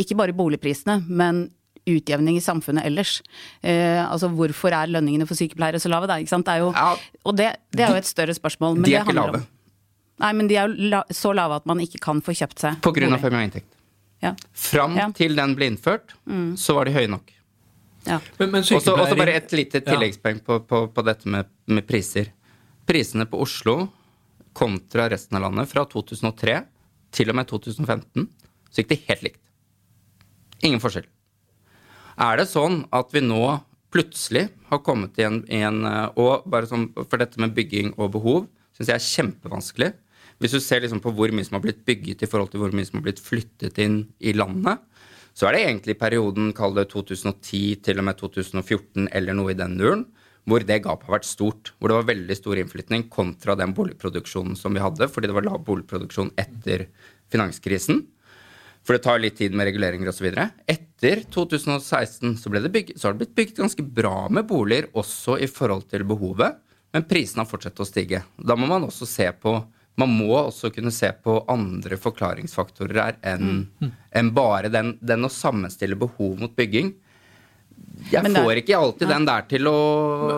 ikke 0.00 0.16
bare 0.16 0.36
boligprisene, 0.36 1.02
men 1.10 1.48
utjevning 1.90 2.36
i 2.38 2.44
samfunnet 2.44 2.86
ellers. 2.86 3.18
Eh, 3.66 3.98
altså 4.04 4.30
hvorfor 4.32 4.74
er 4.76 4.92
lønningene 4.92 5.26
for 5.28 5.38
sykepleiere 5.38 5.80
så 5.82 5.90
lave? 5.90 6.08
Da, 6.08 6.20
ikke 6.20 6.32
sant? 6.32 6.46
Det 6.46 6.60
jo, 6.62 6.70
ja, 6.76 6.92
og 7.24 7.36
det, 7.36 7.50
det, 7.74 7.84
er 7.84 7.96
jo 7.96 8.04
et 8.04 8.08
større 8.08 8.36
spørsmål. 8.36 8.78
de 8.84 8.94
er 8.94 9.02
ikke 9.02 9.16
lave. 9.16 9.42
Om, 9.42 9.48
Nei, 10.20 10.32
men 10.36 10.48
de 10.50 10.56
er 10.60 10.68
jo 10.68 10.88
la, 10.92 11.02
så 11.16 11.32
lave 11.36 11.56
at 11.56 11.68
man 11.68 11.80
ikke 11.80 12.00
kan 12.04 12.20
få 12.24 12.34
kjøpt 12.36 12.60
seg 12.60 12.80
På 12.84 12.92
grunn 12.92 13.16
av 13.16 13.22
fem 13.24 13.38
inntekt. 13.40 13.70
Ja. 14.20 14.34
Fram 14.52 14.98
ja. 14.98 15.06
til 15.16 15.32
den 15.38 15.54
ble 15.56 15.70
innført, 15.72 16.12
mm. 16.28 16.52
så 16.60 16.76
var 16.76 16.88
de 16.88 16.92
høye 16.92 17.08
nok. 17.08 17.32
Ja. 18.06 18.18
Og 18.40 18.82
så 18.82 18.94
bare 18.96 19.36
et 19.36 19.52
lite 19.52 19.82
tilleggspoeng 19.84 20.40
på, 20.44 20.60
på, 20.68 20.82
på, 20.94 21.04
dette 21.06 21.28
med, 21.28 21.50
med, 21.68 21.86
priser. 21.88 22.32
Prisene 22.88 23.26
på 23.28 23.40
Oslo 23.44 23.76
kontra 24.56 25.06
resten 25.12 25.38
av 25.38 25.46
landet 25.46 25.70
fra 25.70 25.84
2003 25.86 26.56
til 27.14 27.30
og 27.30 27.38
med 27.38 27.50
2015 27.50 28.28
så 28.70 28.80
gikk 28.80 28.92
det 28.92 29.00
helt 29.08 29.26
likt. 29.26 29.42
Ingen 30.66 30.82
forskjell. 30.82 31.06
Er 32.20 32.40
det 32.40 32.50
sånn 32.50 32.82
at 32.94 33.12
vi 33.14 33.22
nå 33.24 33.42
plutselig 33.90 34.48
har 34.70 34.82
kommet 34.86 35.18
i 35.18 35.26
en, 35.26 35.40
i 35.50 35.62
en 35.66 35.82
Og 36.14 36.44
bare 36.46 36.68
sånn 36.70 36.90
for 37.00 37.18
dette 37.18 37.40
med 37.42 37.56
bygging 37.56 37.94
og 37.96 38.12
behov 38.14 38.44
syns 38.76 38.92
jeg 38.92 38.96
er 38.96 39.08
kjempevanskelig. 39.08 39.90
Hvis 40.40 40.54
du 40.56 40.60
ser 40.62 40.84
liksom 40.84 41.02
på 41.04 41.12
hvor 41.12 41.32
mye 41.34 41.44
som 41.44 41.58
har 41.58 41.64
blitt 41.64 41.82
bygget 41.84 42.22
i 42.24 42.28
forhold 42.30 42.52
til 42.52 42.62
hvor 42.62 42.72
mye 42.72 42.86
som 42.88 43.00
har 43.00 43.08
blitt 43.08 43.20
flyttet 43.20 43.80
inn 43.82 43.98
i 44.24 44.32
landet, 44.32 44.80
så 45.36 45.48
er 45.48 45.56
det 45.56 45.64
egentlig 45.64 45.98
perioden, 46.00 46.50
kall 46.56 46.74
det 46.76 46.88
2010 46.92 47.60
til 47.86 48.00
og 48.02 48.06
med 48.08 48.18
2014 48.20 49.08
eller 49.08 49.36
noe 49.36 49.52
i 49.52 49.58
den 49.58 49.76
duren, 49.80 50.06
hvor 50.48 50.64
det 50.66 50.80
gapet 50.84 51.06
har 51.06 51.18
vært 51.18 51.28
stort. 51.28 51.72
Hvor 51.78 51.92
det 51.92 51.98
var 52.00 52.08
veldig 52.10 52.36
stor 52.38 52.60
innflytning 52.60 53.06
kontra 53.12 53.56
den 53.58 53.74
boligproduksjonen 53.76 54.56
som 54.58 54.74
vi 54.74 54.82
hadde, 54.82 55.08
fordi 55.12 55.30
det 55.30 55.36
var 55.36 55.46
lav 55.46 55.60
boligproduksjon 55.66 56.32
etter 56.40 56.88
finanskrisen. 57.30 58.02
For 58.86 58.96
det 58.96 59.04
tar 59.04 59.20
litt 59.20 59.36
tid 59.38 59.54
med 59.56 59.68
reguleringer 59.68 60.08
osv. 60.10 60.30
Etter 60.70 61.24
2016 61.30 62.38
så, 62.40 62.50
bygget, 62.50 62.96
så 62.96 63.08
har 63.08 63.14
det 63.14 63.26
blitt 63.26 63.36
bygd 63.36 63.60
ganske 63.60 63.84
bra 63.84 64.24
med 64.32 64.48
boliger 64.48 64.88
også 64.96 65.36
i 65.38 65.48
forhold 65.50 65.84
til 65.92 66.06
behovet, 66.08 66.56
men 66.90 67.06
prisene 67.06 67.44
har 67.44 67.50
fortsatt 67.50 67.82
å 67.82 67.86
stige. 67.86 68.24
Da 68.40 68.56
må 68.58 68.66
man 68.70 68.88
også 68.88 69.06
se 69.06 69.28
på 69.36 69.58
man 69.98 70.12
må 70.14 70.30
også 70.38 70.70
kunne 70.74 70.92
se 70.94 71.10
på 71.24 71.40
andre 71.50 71.98
forklaringsfaktorer 72.00 73.00
her 73.00 73.20
enn 73.34 73.64
mm. 73.66 73.92
en 74.20 74.32
bare 74.36 74.70
den, 74.72 74.94
den, 75.00 75.26
å 75.26 75.32
sammenstille 75.32 75.98
behov 75.98 76.38
mot 76.40 76.54
bygging. 76.56 76.92
Jeg 78.10 78.24
det, 78.24 78.32
får 78.36 78.60
ikke 78.62 78.76
alltid 78.78 79.08
nei. 79.08 79.12
den 79.12 79.26
der 79.28 79.46
til 79.50 79.68
å 79.68 79.78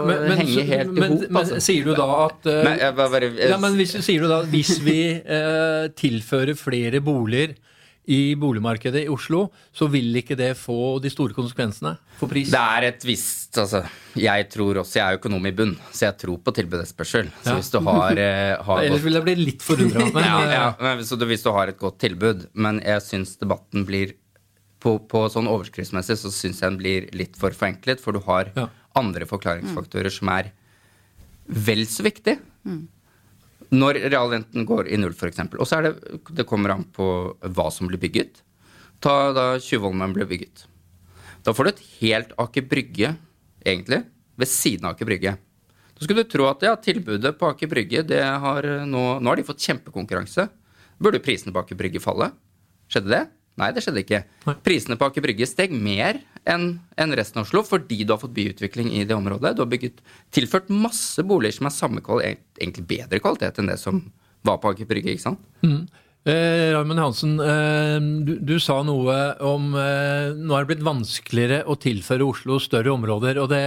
men, 0.09 0.25
men, 0.25 0.40
henge 0.40 0.64
helt 0.66 0.97
i 0.97 1.02
hop. 1.04 1.25
Altså. 1.28 1.59
Men 1.59 1.64
sier 1.66 1.87
du 1.87 1.92
da 1.99 2.09
at 2.25 2.49
uh, 2.49 2.62
men, 2.66 2.80
bare, 2.99 3.28
jeg, 3.28 3.50
ja, 3.52 3.59
men 3.62 3.76
hvis, 3.78 3.94
sier 4.02 4.25
du 4.25 4.30
da 4.30 4.40
hvis 4.50 4.73
vi 4.82 4.99
uh, 5.21 5.87
tilfører 5.99 6.59
flere 6.59 7.02
boliger 7.04 7.54
i 8.11 8.35
boligmarkedet 8.35 9.04
i 9.04 9.11
Oslo, 9.12 9.44
så 9.71 9.87
vil 9.90 10.16
ikke 10.18 10.35
det 10.38 10.50
få 10.59 10.99
de 11.02 11.11
store 11.12 11.37
konsekvensene 11.37 11.94
for 12.18 12.30
pris? 12.30 12.50
Det 12.50 12.59
er 12.59 12.88
et 12.88 13.04
visst 13.06 13.59
altså, 13.62 13.85
Jeg 14.18 14.49
tror 14.50 14.80
også, 14.82 14.99
jeg 14.99 15.04
er 15.06 15.21
økonom 15.21 15.47
i 15.47 15.52
bunn, 15.54 15.76
så 15.92 16.09
jeg 16.09 16.18
tror 16.25 16.40
på 16.42 16.54
tilbud 16.56 16.80
etterspørsel. 16.80 17.30
Så 17.44 17.52
ja. 17.52 17.59
hvis 17.61 17.71
du 17.71 17.78
har, 17.87 18.18
eh, 18.18 18.56
har 18.66 18.82
Ellers 18.82 19.04
vil 19.06 19.18
jeg 19.21 19.26
bli 19.28 19.37
litt 19.38 19.62
forundra. 19.62 20.09
ja, 20.26 20.40
ja, 20.50 20.64
men, 20.82 21.04
så 21.06 21.18
hvis 21.21 21.47
du 21.47 21.52
har 21.54 21.71
et 21.71 21.78
godt 21.78 22.00
tilbud. 22.02 22.49
Men 22.54 22.82
jeg 22.82 23.04
syns 23.06 23.37
debatten 23.38 23.87
blir 23.87 24.16
på, 24.82 24.97
på 25.06 25.23
sånn 25.30 25.50
overskriftsmessig 25.50 26.18
så 26.18 26.32
syns 26.35 26.59
jeg 26.59 26.73
den 26.73 26.80
blir 26.80 27.06
litt 27.14 27.38
for 27.38 27.54
forenklet, 27.54 28.02
for 28.02 28.16
du 28.16 28.25
har 28.26 28.50
ja. 28.56 28.66
andre 28.99 29.28
forklaringsfaktorer 29.30 30.11
mm. 30.11 30.16
som 30.16 30.32
er 30.35 30.50
vel 31.47 31.87
så 31.87 32.02
viktige. 32.06 32.40
Mm. 32.66 32.88
Når 33.72 34.02
realrenten 34.12 34.66
går 34.68 34.90
i 34.92 34.98
null, 35.00 35.14
f.eks. 35.16 35.40
Og 35.56 35.68
så 35.68 35.78
er 35.78 35.88
det 35.88 36.20
Det 36.42 36.48
kommer 36.48 36.74
an 36.74 36.84
på 36.92 37.06
hva 37.40 37.68
som 37.72 37.88
blir 37.88 38.00
bygget. 38.00 38.42
Ta 39.02 39.32
da 39.34 39.46
Tjuvholmen 39.62 40.12
ble 40.14 40.26
bygget. 40.28 40.66
Da 41.42 41.54
får 41.56 41.64
du 41.64 41.70
et 41.72 41.86
helt 42.02 42.34
Aker 42.38 42.66
Brygge, 42.70 43.14
egentlig, 43.64 44.02
ved 44.38 44.50
siden 44.50 44.86
av 44.86 44.94
Aker 44.94 45.08
Brygge. 45.08 45.34
Da 45.96 46.04
skulle 46.04 46.22
du 46.22 46.30
tro 46.30 46.46
at 46.50 46.62
ja, 46.66 46.76
tilbudet 46.78 47.34
på 47.38 47.48
Aker 47.50 47.70
Brygge 47.70 48.04
det 48.06 48.22
har 48.22 48.68
nå, 48.86 49.02
nå 49.18 49.32
har 49.32 49.40
de 49.40 49.46
fått 49.46 49.64
kjempekonkurranse. 49.64 50.48
burde 51.02 51.22
prisene 51.22 51.52
på 51.52 51.64
Aker 51.64 51.78
Brygge 51.78 52.02
falle. 52.02 52.30
Skjedde 52.92 53.10
det? 53.10 53.24
Nei, 53.58 53.72
det 53.74 53.82
skjedde 53.84 54.04
ikke. 54.04 54.22
Prisene 54.64 54.96
på 55.00 55.08
Aker 55.08 55.24
Brygge 55.24 55.48
steg 55.48 55.74
mer 55.74 56.20
enn 56.49 56.66
en 56.99 57.16
resten 57.16 57.40
av 57.40 57.46
Oslo 57.46 57.62
fordi 57.66 58.02
du 58.02 58.14
har 58.14 58.20
fått 58.22 58.34
byutvikling 58.37 58.90
i 58.96 59.04
det 59.08 59.16
området. 59.16 59.54
Du 59.56 59.62
har 59.64 59.70
bygget, 59.70 60.02
tilført 60.34 60.70
masse 60.72 61.22
boliger 61.26 61.58
som 61.58 61.68
er 61.68 61.76
samme 61.76 62.04
kvalitet, 62.04 62.42
egentlig 62.58 62.87
bedre 62.90 63.22
kvalitet 63.22 63.61
enn 63.61 63.70
det 63.70 63.78
som 63.82 64.00
var 64.46 64.58
på 64.62 64.72
Aker 64.72 64.88
Brygge. 64.90 65.14
ikke 65.14 65.28
sant? 65.28 65.42
Mm. 65.62 65.84
Eh, 66.22 66.70
Raymond 66.75 67.02
Hansen, 67.02 67.34
eh, 67.42 67.99
du, 68.26 68.37
du, 68.38 68.54
sa 68.62 68.76
noe 68.87 69.16
om 69.42 69.72
eh, 69.75 70.30
Nå 70.38 70.54
er 70.54 70.62
det 70.62 70.70
blitt 70.70 70.84
vanskeligere 70.87 71.64
å 71.66 71.75
tilføre 71.82 72.28
Oslo 72.28 72.61
større 72.62 72.94
områder. 72.94 73.40
og 73.42 73.50
det, 73.50 73.64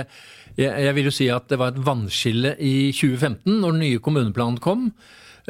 jeg, 0.55 0.93
vil 0.95 1.09
jo 1.09 1.15
si 1.15 1.27
at 1.31 1.49
det 1.51 1.59
var 1.59 1.73
et 1.73 1.83
vannskille 1.83 2.55
i 2.63 2.91
2015, 2.95 3.59
når 3.59 3.75
den 3.75 3.83
nye 3.83 4.03
kommuneplanen 4.03 4.61
kom. 4.63 4.87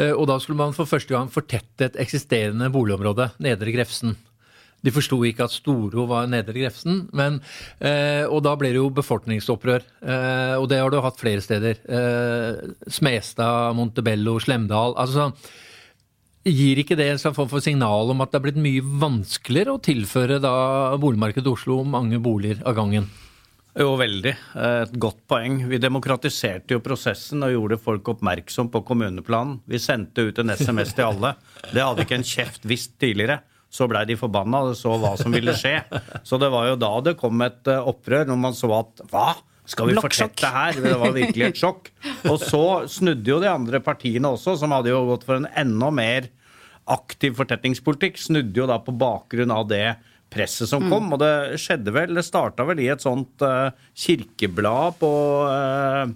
Eh, 0.01 0.11
og 0.11 0.25
da 0.31 0.39
skulle 0.41 0.59
man 0.59 0.73
for 0.75 0.89
første 0.89 1.13
gang 1.13 1.29
fortette 1.31 1.91
et 1.91 1.99
eksisterende 2.01 2.71
boligområde, 2.73 3.29
Nedre 3.43 3.73
Grefsen. 3.75 4.15
De 4.85 4.93
forsto 4.93 5.17
ikke 5.25 5.47
at 5.47 5.53
Storo 5.53 6.05
var 6.09 6.29
Nedre 6.29 6.55
Grefsen. 6.59 7.05
Men, 7.15 7.41
eh, 7.81 8.23
og 8.29 8.43
da 8.45 8.55
ble 8.59 8.69
det 8.69 8.81
jo 8.81 8.93
befolkningsopprør. 8.93 9.85
Eh, 10.05 10.55
og 10.59 10.69
det 10.69 10.81
har 10.81 10.93
du 10.93 11.01
hatt 11.01 11.21
flere 11.21 11.41
steder. 11.41 11.81
Eh, 11.89 12.73
Smestad, 12.87 13.75
Montebello, 13.75 14.39
Slemdal. 14.39 14.95
altså 14.95 15.33
Gir 16.45 16.77
ikke 16.77 16.93
det 16.93 17.07
en 17.09 17.33
form 17.33 17.49
for 17.49 17.59
signal 17.59 18.11
om 18.13 18.19
at 18.21 18.29
det 18.29 18.37
er 18.37 18.43
blitt 18.43 18.61
mye 18.61 18.81
vanskeligere 19.01 19.73
å 19.73 19.81
tilføre 19.81 20.37
da 20.37 20.93
boligmarkedet 21.01 21.49
Oslo 21.49 21.79
mange 21.83 22.19
boliger 22.21 22.61
av 22.61 22.75
gangen? 22.77 23.07
Jo, 23.75 23.95
veldig. 23.97 24.35
Et 24.61 24.93
godt 25.01 25.23
poeng. 25.27 25.57
Vi 25.67 25.81
demokratiserte 25.81 26.77
jo 26.77 26.83
prosessen 26.85 27.41
og 27.43 27.51
gjorde 27.51 27.79
folk 27.81 28.13
oppmerksom 28.13 28.69
på 28.71 28.83
kommuneplanen. 28.85 29.57
Vi 29.65 29.81
sendte 29.81 30.29
ut 30.29 30.37
en 30.39 30.53
SMS 30.53 30.93
til 30.93 31.09
alle. 31.09 31.33
Det 31.73 31.81
hadde 31.81 32.05
ikke 32.05 32.19
en 32.21 32.29
kjeft 32.29 32.69
visst 32.69 32.93
tidligere. 33.01 33.41
Så 33.75 33.89
blei 33.91 34.05
de 34.07 34.15
forbanna 34.19 34.61
og 34.69 34.77
så 34.79 34.93
hva 35.01 35.15
som 35.19 35.33
ville 35.35 35.55
skje. 35.59 35.81
Så 36.27 36.39
det 36.39 36.47
var 36.53 36.69
jo 36.69 36.79
da 36.79 36.93
det 37.03 37.17
kom 37.19 37.43
et 37.43 37.67
eh, 37.71 37.91
opprør, 37.91 38.23
når 38.29 38.39
man 38.47 38.55
så 38.55 38.71
at 38.77 39.03
hva? 39.11 39.33
Skal 39.65 39.89
vi 39.89 39.97
fortette 39.97 40.49
her? 40.53 40.77
Det 40.77 40.93
var 41.01 41.13
virkelig 41.15 41.47
et 41.47 41.59
sjokk. 41.59 41.89
Og 42.29 42.37
så 42.37 42.63
snudde 42.91 43.31
jo 43.31 43.39
de 43.41 43.49
andre 43.49 43.81
partiene 43.83 44.29
også, 44.35 44.53
som 44.61 44.75
hadde 44.75 44.93
jo 44.93 45.01
gått 45.09 45.25
for 45.25 45.39
en 45.39 45.49
enda 45.57 45.89
mer 45.93 46.29
aktiv 46.93 47.33
fortettingspolitikk, 47.39 48.19
snudde 48.21 48.61
jo 48.61 48.67
da 48.69 48.77
på 48.83 48.93
bakgrunn 48.93 49.53
av 49.53 49.65
det 49.71 49.97
presset 50.29 50.69
som 50.69 50.85
kom. 50.85 51.09
Mm. 51.09 51.15
Og 51.15 51.21
det 51.23 51.33
skjedde 51.61 51.93
vel 51.95 52.13
Det 52.17 52.25
starta 52.25 52.65
vel 52.67 52.83
i 52.83 52.91
et 52.93 53.03
sånt 53.03 53.41
uh, 53.45 53.73
kirkeblad 53.97 54.99
på 55.01 55.11
uh, 55.49 56.13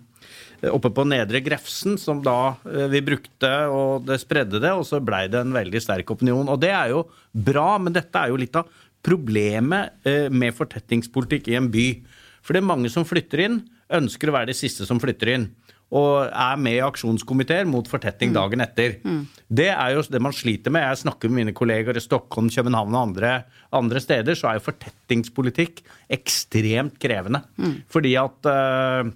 oppe 0.68 0.92
på 0.96 1.06
Nedre 1.08 1.42
Grefsen, 1.46 1.96
som 2.01 2.24
da 2.25 2.56
uh, 2.60 2.86
vi 2.92 3.01
brukte, 3.06 3.51
og 3.72 4.06
det 4.10 4.20
spredde 4.24 4.62
det, 4.62 4.74
og 4.75 4.86
så 4.88 5.01
blei 5.04 5.28
det 5.32 5.42
en 5.44 5.56
veldig 5.56 5.82
sterk 5.84 6.12
opinion. 6.12 6.50
Og 6.51 6.60
det 6.62 6.74
er 6.75 6.94
jo 6.94 7.06
bra, 7.32 7.72
men 7.82 7.96
dette 7.96 8.20
er 8.20 8.34
jo 8.34 8.39
litt 8.42 8.60
av 8.60 8.70
problemet 9.00 10.04
med 10.36 10.51
fortettingspolitikk 10.51 11.46
i 11.48 11.56
en 11.56 11.70
by. 11.72 11.86
For 12.44 12.51
det 12.51 12.60
er 12.60 12.68
mange 12.68 12.89
som 12.92 13.06
flytter 13.08 13.46
inn, 13.46 13.62
ønsker 13.96 14.28
å 14.28 14.34
være 14.36 14.50
de 14.51 14.58
siste 14.60 14.84
som 14.86 15.00
flytter 15.00 15.32
inn 15.32 15.46
og 15.89 16.28
er 16.28 16.60
med 16.62 16.78
i 16.78 16.84
aksjonskomiteer 16.86 17.66
mot 17.70 17.88
fortetting 17.89 18.30
mm. 18.30 18.36
dagen 18.36 18.62
etter. 18.62 18.98
Mm. 19.01 19.24
Det 19.50 19.70
er 19.72 19.96
jo 19.96 20.04
det 20.06 20.22
man 20.22 20.36
sliter 20.36 20.74
med. 20.74 20.86
Jeg 20.86 21.01
snakker 21.04 21.32
med 21.32 21.42
mine 21.42 21.56
kolleger 21.58 21.98
i 21.98 22.04
Stockholm, 22.04 22.51
København 22.54 22.94
og 22.94 23.01
andre, 23.08 23.32
andre 23.74 24.01
steder, 24.04 24.38
så 24.38 24.51
er 24.51 24.60
jo 24.60 24.68
fortettingspolitikk 24.68 25.82
ekstremt 26.20 27.00
krevende. 27.01 27.42
Mm. 27.58 27.80
Fordi 27.89 28.13
at 28.22 28.51
uh, 28.51 29.10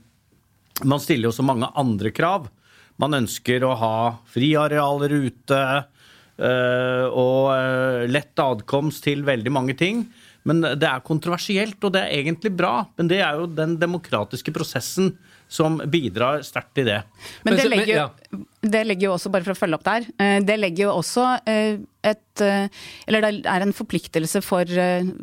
man 0.81 1.01
stiller 1.01 1.29
jo 1.29 1.35
så 1.35 1.45
mange 1.45 1.69
andre 1.77 2.11
krav. 2.15 2.49
Man 3.01 3.17
ønsker 3.17 3.65
å 3.65 3.73
ha 3.77 3.95
friarealer 4.33 5.13
ute 5.27 5.61
uh, 5.83 7.05
og 7.09 7.53
uh, 7.53 8.03
lett 8.09 8.41
adkomst 8.41 9.05
til 9.05 9.25
veldig 9.27 9.53
mange 9.53 9.77
ting. 9.77 10.05
Men 10.49 10.63
det 10.63 10.89
er 10.89 11.05
kontroversielt, 11.05 11.77
og 11.85 11.93
det 11.95 12.03
er 12.03 12.17
egentlig 12.19 12.51
bra. 12.57 12.83
Men 12.97 13.11
det 13.11 13.21
er 13.23 13.39
jo 13.39 13.47
den 13.47 13.77
demokratiske 13.79 14.53
prosessen 14.55 15.13
som 15.53 15.77
bidrar 15.86 16.41
sterkt 16.45 16.81
i 16.81 16.88
det. 16.88 17.00
Men 17.45 17.57
det 17.60 17.67
legger, 17.69 17.93
jo, 17.93 18.43
det 18.65 18.83
legger, 18.88 19.07
jo 19.10 19.15
også, 19.15 19.31
bare 19.33 19.45
for 19.45 19.53
å 19.53 19.60
følge 19.60 19.77
opp 19.77 19.86
der, 19.86 20.07
eh, 20.17 20.38
det 20.45 20.57
legger 20.57 20.88
jo 20.88 20.95
også 20.98 21.25
eh, 21.50 21.83
et 22.03 22.43
eh, 22.43 22.81
Eller 23.07 23.22
det 23.24 23.31
er 23.48 23.63
en 23.63 23.75
forpliktelse 23.75 24.41
for, 24.43 24.67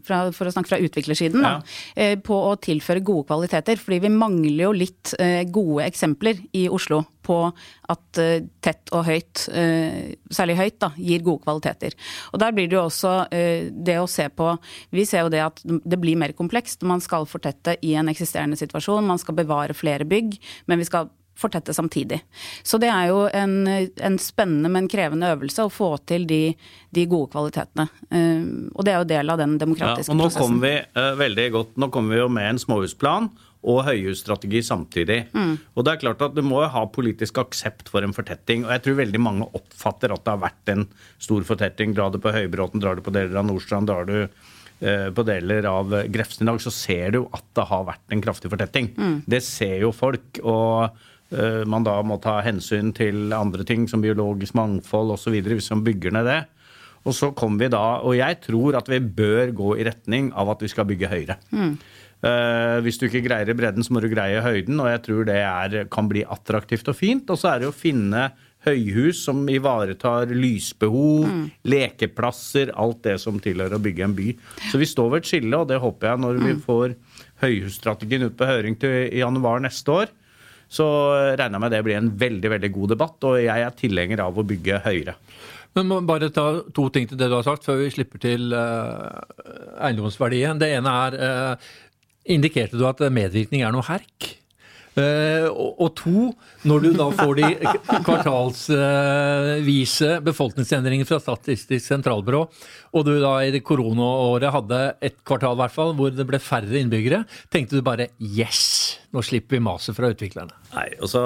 for 0.06 0.46
å 0.46 0.52
snakke 0.54 0.70
fra 0.70 0.78
utviklersiden, 0.80 1.42
ja. 1.42 1.56
da, 1.58 2.12
på 2.24 2.38
å 2.46 2.54
tilføre 2.62 3.02
gode 3.04 3.26
kvaliteter. 3.32 3.80
Fordi 3.82 3.98
vi 4.06 4.12
mangler 4.14 4.68
jo 4.68 4.70
litt 4.76 5.14
gode 5.50 5.88
eksempler 5.90 6.38
i 6.56 6.68
Oslo 6.70 7.02
på 7.30 7.38
at 7.90 8.20
tett 8.62 8.90
og 8.96 9.06
høyt, 9.06 9.44
særlig 10.34 10.56
høyt, 10.58 10.76
da, 10.82 10.90
gir 10.98 11.22
gode 11.26 11.44
kvaliteter. 11.46 11.94
Og 12.34 12.42
der 12.42 12.54
blir 12.56 12.68
det 12.70 12.76
jo 12.76 12.82
også 12.88 13.14
det 13.30 13.96
å 14.00 14.08
se 14.10 14.26
på 14.34 14.52
Vi 14.94 15.06
ser 15.08 15.24
jo 15.24 15.32
det 15.32 15.42
at 15.44 15.62
det 15.64 15.98
blir 16.02 16.18
mer 16.18 16.34
komplekst. 16.38 16.82
Man 16.86 17.02
skal 17.04 17.28
fortette 17.30 17.76
i 17.86 17.94
en 17.98 18.10
eksisterende 18.12 18.58
situasjon, 18.60 19.06
man 19.06 19.22
skal 19.22 19.38
bevare 19.38 19.76
flere 19.76 20.06
bygg, 20.08 20.36
men 20.70 20.82
vi 20.82 20.88
skal 20.88 21.10
fortette 21.40 21.74
samtidig. 21.74 22.20
Så 22.62 22.78
det 22.78 22.90
er 22.92 23.08
jo 23.10 23.24
en, 23.32 23.54
en, 23.68 24.18
spennende, 24.20 24.70
men 24.72 24.88
krevende 24.90 25.30
øvelse 25.34 25.66
å 25.66 25.72
få 25.72 25.94
til 26.08 26.26
de, 26.28 26.42
de 26.94 27.06
gode 27.10 27.30
kvalitetene. 27.32 27.86
Uh, 28.12 28.68
og 28.74 28.86
det 28.86 28.94
er 28.94 28.98
jo 29.00 29.10
del 29.14 29.32
av 29.32 29.40
den 29.40 29.56
demokratiske 29.60 30.10
ja, 30.10 30.16
og 30.16 30.20
nå 30.20 30.28
prosessen. 30.28 30.58
Kommer 30.58 31.30
vi, 31.30 31.38
uh, 31.46 31.54
godt, 31.56 31.78
nå 31.80 31.90
kommer 31.94 32.16
vi 32.16 32.20
jo 32.20 32.28
med 32.32 32.50
en 32.52 32.60
småhusplan 32.60 33.30
og 33.60 33.82
høyhusstrategi 33.84 34.62
samtidig. 34.64 35.18
Mm. 35.36 35.56
Og 35.76 35.84
det 35.84 35.92
er 35.92 36.02
klart 36.04 36.22
at 36.24 36.36
Du 36.36 36.40
må 36.46 36.62
ha 36.64 36.84
politisk 36.88 37.42
aksept 37.42 37.90
for 37.92 38.06
en 38.06 38.16
fortetting. 38.16 38.64
og 38.64 38.72
Jeg 38.72 38.82
tror 38.86 39.00
veldig 39.02 39.20
mange 39.20 39.50
oppfatter 39.52 40.14
at 40.14 40.24
det 40.24 40.32
har 40.32 40.44
vært 40.46 40.72
en 40.72 40.86
stor 41.18 41.44
fortetting. 41.44 41.92
Drar 41.94 42.10
du 42.10 42.18
på 42.18 42.32
Høybråten, 42.32 42.80
drar 42.80 42.96
du 42.96 43.04
på 43.04 43.12
deler 43.12 43.36
av 43.36 43.44
Nordstrand, 43.44 43.90
drar 43.90 44.08
du 44.08 44.16
eh, 44.24 45.10
på 45.12 45.26
deler 45.28 45.68
av 45.68 45.92
Grefsen 46.08 46.48
i 46.48 46.50
dag, 46.52 46.60
så 46.64 46.72
ser 46.72 47.16
du 47.18 47.22
at 47.28 47.44
det 47.54 47.68
har 47.68 47.84
vært 47.84 48.16
en 48.16 48.24
kraftig 48.24 48.52
fortetting. 48.52 48.94
Mm. 48.96 49.22
Det 49.28 49.42
ser 49.44 49.80
jo 49.84 49.92
folk. 49.92 50.40
og 50.40 50.96
Eh, 51.30 51.64
man 51.66 51.86
da 51.86 52.00
må 52.02 52.18
ta 52.22 52.40
hensyn 52.42 52.90
til 52.96 53.30
andre 53.34 53.66
ting 53.66 53.86
som 53.90 54.02
biologisk 54.02 54.56
mangfold 54.58 55.14
osv. 55.14 55.36
hvis 55.46 55.70
man 55.70 55.84
bygger 55.86 56.16
ned 56.16 56.26
det. 56.26 56.40
Og 57.06 57.14
så 57.16 57.30
kommer 57.32 57.64
vi 57.64 57.70
da, 57.72 58.00
og 58.04 58.12
jeg 58.18 58.40
tror 58.44 58.76
at 58.76 58.88
vi 58.90 58.98
bør 59.00 59.54
gå 59.56 59.76
i 59.78 59.86
retning 59.88 60.34
av 60.36 60.50
at 60.52 60.60
vi 60.60 60.68
skal 60.68 60.84
bygge 60.84 61.08
høyere. 61.08 61.38
Mm. 61.48 61.78
Uh, 62.20 62.76
hvis 62.84 62.98
du 63.00 63.06
ikke 63.06 63.24
greier 63.24 63.48
i 63.48 63.56
bredden, 63.56 63.84
så 63.86 63.94
må 63.96 64.02
du 64.04 64.10
greie 64.12 64.42
høyden, 64.44 64.80
og 64.82 64.90
jeg 64.90 65.02
tror 65.06 65.26
det 65.28 65.40
er, 65.40 65.76
kan 65.92 66.08
bli 66.10 66.24
attraktivt 66.28 66.90
og 66.92 66.98
fint. 66.98 67.30
Og 67.32 67.40
så 67.40 67.54
er 67.54 67.62
det 67.62 67.70
å 67.70 67.76
finne 67.76 68.28
høyhus 68.66 69.22
som 69.24 69.40
ivaretar 69.48 70.32
lysbehov, 70.36 71.24
mm. 71.30 71.44
lekeplasser, 71.72 72.74
alt 72.76 73.00
det 73.06 73.16
som 73.22 73.40
tilhører 73.40 73.78
å 73.78 73.82
bygge 73.82 74.04
en 74.04 74.16
by. 74.18 74.34
Så 74.68 74.80
vi 74.82 74.88
står 74.90 75.14
ved 75.14 75.22
et 75.22 75.32
skille, 75.32 75.56
og 75.56 75.70
det 75.70 75.80
håper 75.80 76.10
jeg 76.10 76.24
når 76.26 76.42
vi 76.42 76.56
mm. 76.58 76.64
får 76.66 76.96
høyhusstrategien 77.40 78.28
ut 78.28 78.36
på 78.36 78.48
høring 78.50 78.76
til 78.80 78.98
i 79.08 79.22
januar 79.22 79.64
neste 79.64 79.96
år 80.02 80.16
så 80.70 80.86
regner 81.34 81.56
jeg 81.56 81.62
med 81.64 81.72
det 81.74 81.82
blir 81.82 81.98
en 81.98 82.12
veldig 82.18 82.50
veldig 82.52 82.70
god 82.76 82.92
debatt, 82.94 83.24
og 83.26 83.40
jeg 83.42 83.66
er 83.66 83.78
tilhenger 83.78 84.22
av 84.22 84.38
å 84.38 84.46
bygge 84.46 84.78
høyere. 84.84 85.16
Men 85.74 85.86
må 85.86 86.00
bare 86.06 86.30
ta 86.34 86.46
to 86.74 86.88
ting 86.94 87.06
til 87.10 87.18
det 87.18 87.28
du 87.30 87.36
har 87.36 87.46
sagt, 87.46 87.66
før 87.66 87.78
vi 87.82 87.90
slipper 87.94 88.22
til 88.22 88.54
uh, 88.54 89.22
eiendomsverdien. 89.86 90.58
Det 90.58 90.70
ene 90.78 90.94
er 91.06 91.16
uh, 91.18 91.70
Indikerte 92.30 92.78
du 92.78 92.86
at 92.88 93.02
medvirkning 93.10 93.66
er 93.66 93.74
noe 93.74 93.86
herk? 93.88 94.36
Uh, 94.98 95.46
og, 95.78 95.92
to, 95.94 96.32
når 96.66 96.80
du 96.82 96.88
da 96.98 97.04
får 97.14 97.36
de 97.38 97.46
kvartalsvise 98.02 100.08
uh, 100.16 100.22
befolkningsendringene 100.26 101.06
fra 101.06 101.20
Statistisk 101.22 101.86
sentralbyrå, 101.86 102.40
og 102.90 103.04
du 103.06 103.12
da 103.22 103.36
i 103.46 103.60
koronaåret 103.62 104.50
hadde 104.50 104.80
et 105.06 105.14
kvartal 105.22 105.54
hvert 105.60 105.76
fall, 105.76 105.94
hvor 105.94 106.10
det 106.10 106.26
ble 106.26 106.40
færre 106.42 106.80
innbyggere, 106.82 107.22
tenkte 107.54 107.78
du 107.78 107.86
bare 107.86 108.08
yes, 108.18 108.98
nå 109.14 109.22
slipper 109.22 109.60
vi 109.60 109.62
maset 109.68 109.94
fra 109.94 110.10
utviklerne? 110.10 110.58
Nei, 110.74 110.88
altså 110.98 111.22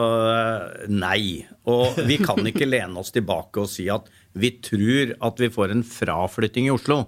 nei. 0.92 1.49
Og 1.64 1.96
vi 2.04 2.20
kan 2.20 2.44
ikke 2.44 2.68
lene 2.68 3.00
oss 3.00 3.16
tilbake 3.16 3.64
og 3.64 3.73
si 3.73 3.88
at 3.92 4.12
vi 4.37 4.61
tror 4.61 5.16
at 5.25 5.40
vi 5.40 5.49
får 5.56 5.73
en 5.73 5.80
fraflytting 5.88 6.68
i 6.68 6.75
Oslo 6.75 7.06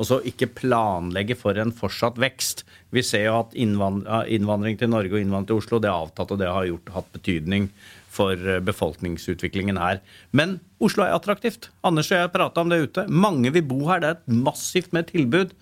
og 0.00 0.08
så 0.08 0.20
ikke 0.28 0.50
planlegge 0.56 1.36
for 1.38 1.58
en 1.60 1.72
fortsatt 1.76 2.20
vekst. 2.20 2.64
Vi 2.94 3.04
ser 3.04 3.26
jo 3.26 3.38
at 3.42 3.56
innvandring 3.58 4.78
til 4.80 4.90
Norge 4.92 5.16
og 5.16 5.20
innvandring 5.20 5.50
til 5.50 5.60
Oslo 5.60 5.80
det 5.82 5.92
har 5.92 6.06
avtatt, 6.06 6.32
og 6.32 6.40
det 6.40 6.48
har 6.48 6.68
gjort, 6.68 6.94
hatt 6.96 7.12
betydning 7.12 7.68
for 8.12 8.36
eh, 8.36 8.60
befolkningsutviklingen 8.64 9.80
her. 9.80 10.00
Men 10.32 10.58
Oslo 10.82 11.04
er 11.04 11.16
attraktivt. 11.16 11.70
Anders 11.84 12.10
og 12.12 12.18
jeg 12.18 12.34
prata 12.34 12.64
om 12.64 12.72
det 12.72 12.82
ute. 12.86 13.06
Mange 13.08 13.52
vil 13.54 13.64
bo 13.68 13.84
her. 13.88 14.02
Det 14.02 14.10
er 14.10 14.20
et 14.20 14.36
massivt 14.48 14.92
med 14.96 15.10
tilbud 15.12 15.54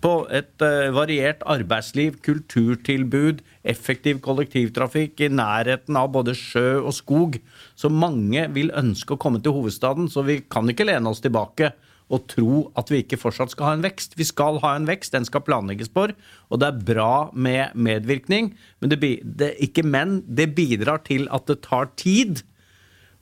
på 0.00 0.12
et 0.32 0.62
uh, 0.64 0.88
variert 0.96 1.42
arbeidsliv, 1.44 2.14
kulturtilbud, 2.24 3.42
effektiv 3.68 4.22
kollektivtrafikk 4.24 5.20
i 5.20 5.28
nærheten 5.28 5.98
av 6.00 6.08
både 6.14 6.32
sjø 6.38 6.78
og 6.80 6.94
skog. 6.96 7.36
Så 7.76 7.90
mange 7.92 8.46
vil 8.56 8.72
ønske 8.78 9.12
å 9.12 9.20
komme 9.20 9.42
til 9.44 9.52
hovedstaden, 9.52 10.08
så 10.08 10.24
vi 10.24 10.40
kan 10.48 10.70
ikke 10.72 10.88
lene 10.88 11.12
oss 11.12 11.20
tilbake 11.20 11.74
og 12.12 12.26
tro 12.30 12.58
at 12.78 12.90
vi 12.92 13.00
ikke 13.02 13.18
fortsatt 13.20 13.52
skal 13.54 13.66
ha 13.70 13.74
en 13.78 13.84
vekst. 13.84 14.16
Vi 14.20 14.26
skal 14.28 14.60
ha 14.62 14.70
en 14.76 14.88
vekst, 14.88 15.14
den 15.14 15.26
skal 15.28 15.44
planlegges 15.46 15.90
for, 15.94 16.08
og 16.52 16.56
det 16.60 16.66
er 16.68 16.84
bra 16.92 17.14
med 17.32 17.64
medvirkning. 17.74 18.44
Men 18.80 18.88
det, 18.92 18.98
det, 19.24 19.54
ikke 19.64 19.84
men, 19.86 20.20
det 20.28 20.54
bidrar 20.56 20.98
til 21.08 21.28
at 21.32 21.46
det 21.48 21.62
tar 21.64 21.86
tid. 21.96 22.42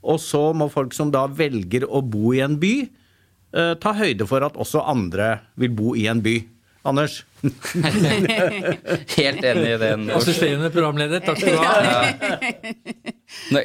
Og 0.00 0.20
så 0.22 0.52
må 0.56 0.68
folk 0.72 0.94
som 0.96 1.12
da 1.14 1.26
velger 1.28 1.84
å 1.86 2.02
bo 2.02 2.34
i 2.34 2.40
en 2.44 2.58
by, 2.60 2.88
eh, 3.54 3.74
ta 3.78 3.92
høyde 3.94 4.26
for 4.26 4.42
at 4.46 4.56
også 4.58 4.80
andre 4.88 5.38
vil 5.60 5.70
bo 5.76 5.94
i 5.94 6.06
en 6.10 6.22
by. 6.24 6.48
Anders? 6.88 7.26
Helt 9.20 9.44
enig 9.44 9.74
i 9.74 9.80
den. 9.82 10.10
Assisterende 10.16 10.70
programleder, 10.72 11.20
takk 11.20 11.36
skal 11.42 11.52
du 11.52 11.58
ha. 11.60 11.72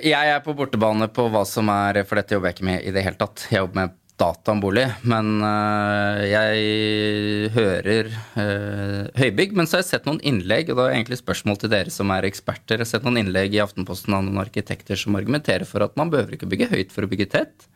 Jeg 0.04 0.26
er 0.36 0.44
på 0.44 0.52
bortebane 0.58 1.08
på 1.16 1.24
hva 1.32 1.46
som 1.48 1.70
er 1.72 2.04
For 2.04 2.16
dette 2.20 2.36
jobber 2.36 2.52
jeg 2.52 2.56
ikke 2.58 2.68
med 2.68 2.84
i 2.84 2.92
det 2.96 3.04
hele 3.08 3.20
tatt. 3.20 3.48
Jeg 3.48 3.60
jobber 3.64 3.78
med 3.80 3.90
data 4.20 4.54
om 4.54 4.62
bolig. 4.64 4.86
Men 5.08 5.42
øh, 5.44 6.22
jeg 6.30 7.52
hører 7.56 8.10
øh, 8.42 9.02
høybygg. 9.20 9.56
Men 9.58 9.68
så 9.68 9.78
har 9.78 9.84
jeg 9.84 9.92
sett 9.92 10.10
noen 10.10 10.22
innlegg, 10.24 10.72
og 10.72 10.80
da 10.80 10.88
er 10.88 10.98
egentlig 10.98 11.20
spørsmål 11.22 11.60
til 11.62 11.74
dere 11.74 11.94
som 11.94 12.14
er 12.16 12.28
eksperter. 12.30 12.80
Jeg 12.80 12.86
har 12.86 12.92
sett 12.94 13.08
noen 13.08 13.22
innlegg 13.24 13.58
i 13.58 13.62
Aftenposten 13.64 14.16
av 14.16 14.26
noen 14.26 14.42
arkitekter 14.44 15.00
som 15.00 15.20
argumenterer 15.20 15.68
for 15.70 15.86
at 15.86 15.96
man 16.00 16.14
behøver 16.14 16.38
ikke 16.38 16.50
bygge 16.52 16.72
høyt 16.72 16.96
for 16.96 17.06
å 17.06 17.12
bygge 17.12 17.30
tett. 17.36 17.70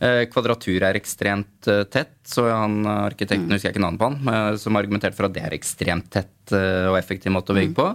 Eh, 0.00 0.22
Kvadratur 0.32 0.84
er 0.88 0.96
ekstremt 0.96 1.68
eh, 1.68 1.82
tett, 1.92 2.16
så 2.24 2.46
han 2.48 2.80
arkitekten 2.88 3.50
mm. 3.50 3.56
husker 3.56 3.68
jeg 3.68 3.76
ikke 3.76 3.84
navnet 3.84 4.00
på 4.00 4.08
han, 4.08 4.30
eh, 4.32 4.54
som 4.60 4.78
argumenterte 4.80 5.18
for 5.18 5.28
at 5.28 5.34
det 5.36 5.44
er 5.44 5.56
ekstremt 5.56 6.08
tett 6.14 6.56
eh, 6.56 6.88
og 6.88 6.96
effektiv 7.00 7.34
måte 7.34 7.52
å 7.52 7.58
bygge 7.58 7.76
på. 7.76 7.90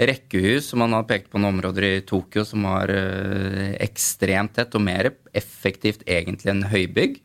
Rekkehus, 0.00 0.70
som 0.70 0.80
man 0.80 0.94
har 0.96 1.04
pekt 1.08 1.28
på 1.32 1.40
noen 1.40 1.58
områder 1.58 1.86
i 1.86 1.94
Tokyo 2.08 2.44
som 2.48 2.64
var 2.64 2.92
eh, 2.94 3.74
ekstremt 3.84 4.54
tett 4.56 4.76
og 4.76 4.84
mer 4.86 5.10
effektivt 5.36 6.06
egentlig 6.08 6.54
enn 6.54 6.64
høybygg. 6.70 7.18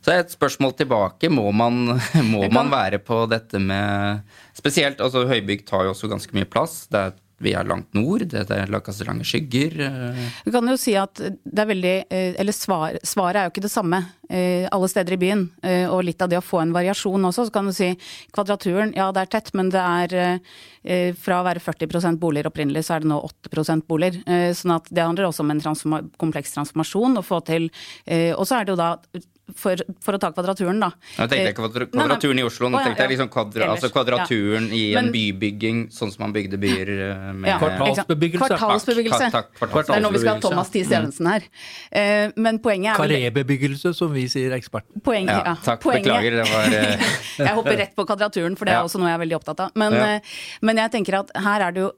Så 0.00 0.14
et 0.14 0.32
spørsmål 0.32 0.72
tilbake. 0.78 1.28
Må 1.28 1.50
man, 1.52 1.98
må 2.32 2.46
man 2.54 2.72
være 2.72 3.02
på 3.02 3.24
dette 3.30 3.60
med 3.60 4.22
Spesielt, 4.56 5.02
altså 5.04 5.26
høybygg 5.28 5.66
tar 5.68 5.84
jo 5.86 5.92
også 5.92 6.08
ganske 6.10 6.34
mye 6.34 6.48
plass. 6.48 6.86
Det 6.90 6.98
er, 6.98 7.18
vi 7.40 7.52
er 7.54 7.66
langt 7.68 7.94
nord, 7.94 8.24
det 8.32 8.44
er 8.50 8.66
ganske 8.66 9.06
lange 9.06 9.24
skygger. 9.26 9.76
Du 9.78 10.48
Vi 10.48 10.52
kan 10.54 10.66
jo 10.68 10.76
si 10.80 10.94
at 10.98 11.14
det 11.22 11.62
er 11.62 11.68
veldig 11.70 11.92
eh, 12.10 12.34
Eller 12.38 12.52
svar, 12.56 12.98
svaret 13.06 13.36
er 13.38 13.46
jo 13.46 13.52
ikke 13.52 13.62
det 13.66 13.70
samme 13.70 14.00
eh, 14.28 14.66
alle 14.74 14.88
steder 14.90 15.14
i 15.14 15.20
byen. 15.22 15.44
eh, 15.62 15.86
Og 15.88 16.02
litt 16.04 16.20
av 16.22 16.28
det 16.32 16.38
å 16.40 16.44
få 16.44 16.60
en 16.62 16.72
variasjon 16.74 17.28
også. 17.30 17.46
Så 17.48 17.54
kan 17.54 17.66
du 17.70 17.72
si 17.76 17.92
kvadraturen, 18.34 18.92
ja 18.98 19.10
det 19.14 19.22
er 19.22 19.32
tett, 19.36 19.52
men 19.54 19.70
det 19.70 19.80
er 19.84 20.16
eh, 20.82 21.14
fra 21.14 21.40
å 21.40 21.46
være 21.46 21.62
40% 21.62 22.18
boliger 22.18 22.50
opprinnelig, 22.50 22.84
så 22.88 22.96
er 22.96 23.06
det 23.06 23.12
nå 23.12 23.20
8% 23.52 23.86
boliger. 23.88 24.20
Eh, 24.26 24.50
Sånn 24.58 24.74
at 24.74 24.90
det 24.90 25.04
handler 25.06 25.30
også 25.30 25.46
om 25.46 25.50
en 25.54 25.60
transforma 25.62 26.02
kompleks 26.18 26.52
transformasjon 26.56 27.18
å 27.22 27.26
få 27.26 27.40
til. 27.46 27.70
eh, 28.06 28.32
Og 28.34 28.46
så 28.50 28.58
er 28.60 28.64
det 28.66 28.74
jo 28.74 28.82
da 28.82 28.96
for, 29.56 29.76
for 30.04 30.12
å 30.12 30.18
ta 30.20 30.30
kvadraturen, 30.32 30.78
da. 30.80 30.90
Nå 31.16 31.26
tenkte 31.28 31.44
jeg 31.48 31.54
kvadra- 31.56 31.86
Nei, 31.86 31.92
nei. 31.92 32.04
kvadraturen 32.04 32.38
i 32.38 32.42
Oslo. 32.44 32.68
Nå 32.68 32.82
tenkte 32.84 33.02
jeg 33.06 33.10
liksom 33.14 33.28
kvadra, 33.32 33.64
Ellers, 33.64 33.82
altså 33.82 33.90
kvadraturen 33.94 34.66
i 34.72 34.94
en 34.94 35.04
Men- 35.06 35.12
bybygging, 35.12 35.78
sånn 35.90 36.12
som 36.12 36.22
man 36.26 36.32
bygde 36.32 36.58
byer 36.60 36.88
eh, 36.88 37.32
med 37.32 37.48
Ja, 37.48 37.58
Kvartalsbebyggelse. 37.58 38.48
Kvartalsbebyggelse. 38.58 39.30
Takk, 39.30 39.52
takk, 39.54 39.70
kvartalsbebyggelse. 39.70 39.92
Det 39.92 39.96
er 39.96 40.04
nå 40.04 40.12
vi 40.12 40.18
skal 40.18 40.34
ha 40.34 40.40
Thomas 40.40 40.70
T. 40.70 40.84
Stevensen 40.84 41.26
her. 41.26 41.42
Eh, 41.92 42.32
Men 42.36 42.58
poenget 42.58 42.92
er 42.94 43.02
Karébebyggelse, 43.02 43.94
som 43.94 44.12
vi 44.12 44.26
sier 44.28 44.50
ekspert. 44.52 44.84
poenget, 45.02 45.30
Ja, 45.32 45.42
ja, 45.44 45.54
takk, 45.64 45.80
poenget- 45.82 46.04
beklager. 46.04 46.30
Det 46.42 46.48
var 46.52 46.64
eh, 46.66 46.98
Jeg 47.48 47.54
hopper 47.54 47.76
rett 47.76 47.94
på 47.96 48.04
kvadraturen, 48.06 48.56
for 48.56 48.64
det 48.66 48.74
er 48.74 48.82
også 48.86 48.98
noe 48.98 49.08
jeg 49.08 49.18
er 49.20 49.24
veldig 49.26 49.38
opptatt 49.40 49.60
av. 49.60 49.70
Men, 49.74 49.92
Ja. 49.92 50.04
eh, 50.16 50.20
men 50.62 50.76
jeg 50.76 50.90
tenker 50.92 51.18
at 51.20 51.30
her 51.36 51.60
er 51.68 51.72
det 51.72 51.80
jo 51.80 51.88
eh, 51.88 51.94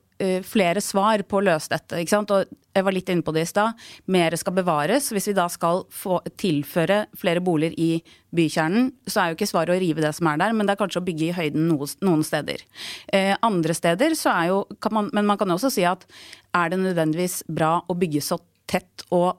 flere 0.47 0.83
svar 0.85 1.25
på 1.29 1.39
å 1.39 1.45
løse 1.47 1.73
dette. 1.73 2.00
Ikke 2.00 2.12
sant? 2.12 2.33
Og 2.35 2.50
jeg 2.71 2.87
var 2.87 2.95
litt 2.95 3.09
inne 3.11 3.25
på 3.27 3.33
det 3.35 3.45
i 3.45 3.50
stad. 3.50 3.79
Mer 4.12 4.35
skal 4.39 4.55
bevares. 4.55 5.09
Hvis 5.15 5.31
vi 5.31 5.35
da 5.37 5.47
skal 5.50 5.83
få 5.91 6.21
tilføre 6.41 7.03
flere 7.19 7.43
boliger 7.43 7.75
i 7.81 7.91
bykjernen, 8.37 8.93
så 9.11 9.23
er 9.23 9.31
jo 9.31 9.39
ikke 9.39 9.50
svaret 9.50 9.75
å 9.75 9.81
rive 9.83 10.05
det 10.05 10.12
som 10.17 10.31
er 10.31 10.39
der, 10.43 10.55
men 10.55 10.69
det 10.69 10.77
er 10.77 10.83
kanskje 10.83 11.03
å 11.03 11.07
bygge 11.07 11.29
i 11.29 11.35
høyden 11.35 11.67
noe, 11.71 11.89
noen 12.07 12.23
steder. 12.27 12.62
Eh, 13.12 13.35
andre 13.47 13.75
steder 13.77 14.14
så 14.18 14.35
er 14.37 14.53
jo 14.53 14.62
man, 14.94 15.11
Men 15.12 15.27
man 15.27 15.38
kan 15.38 15.51
også 15.51 15.71
si 15.73 15.85
at 15.85 16.07
er 16.55 16.71
det 16.71 16.79
nødvendigvis 16.79 17.42
bra 17.49 17.81
å 17.88 17.99
bygge 17.99 18.23
så 18.23 18.38
tett 18.71 19.05
og 19.11 19.38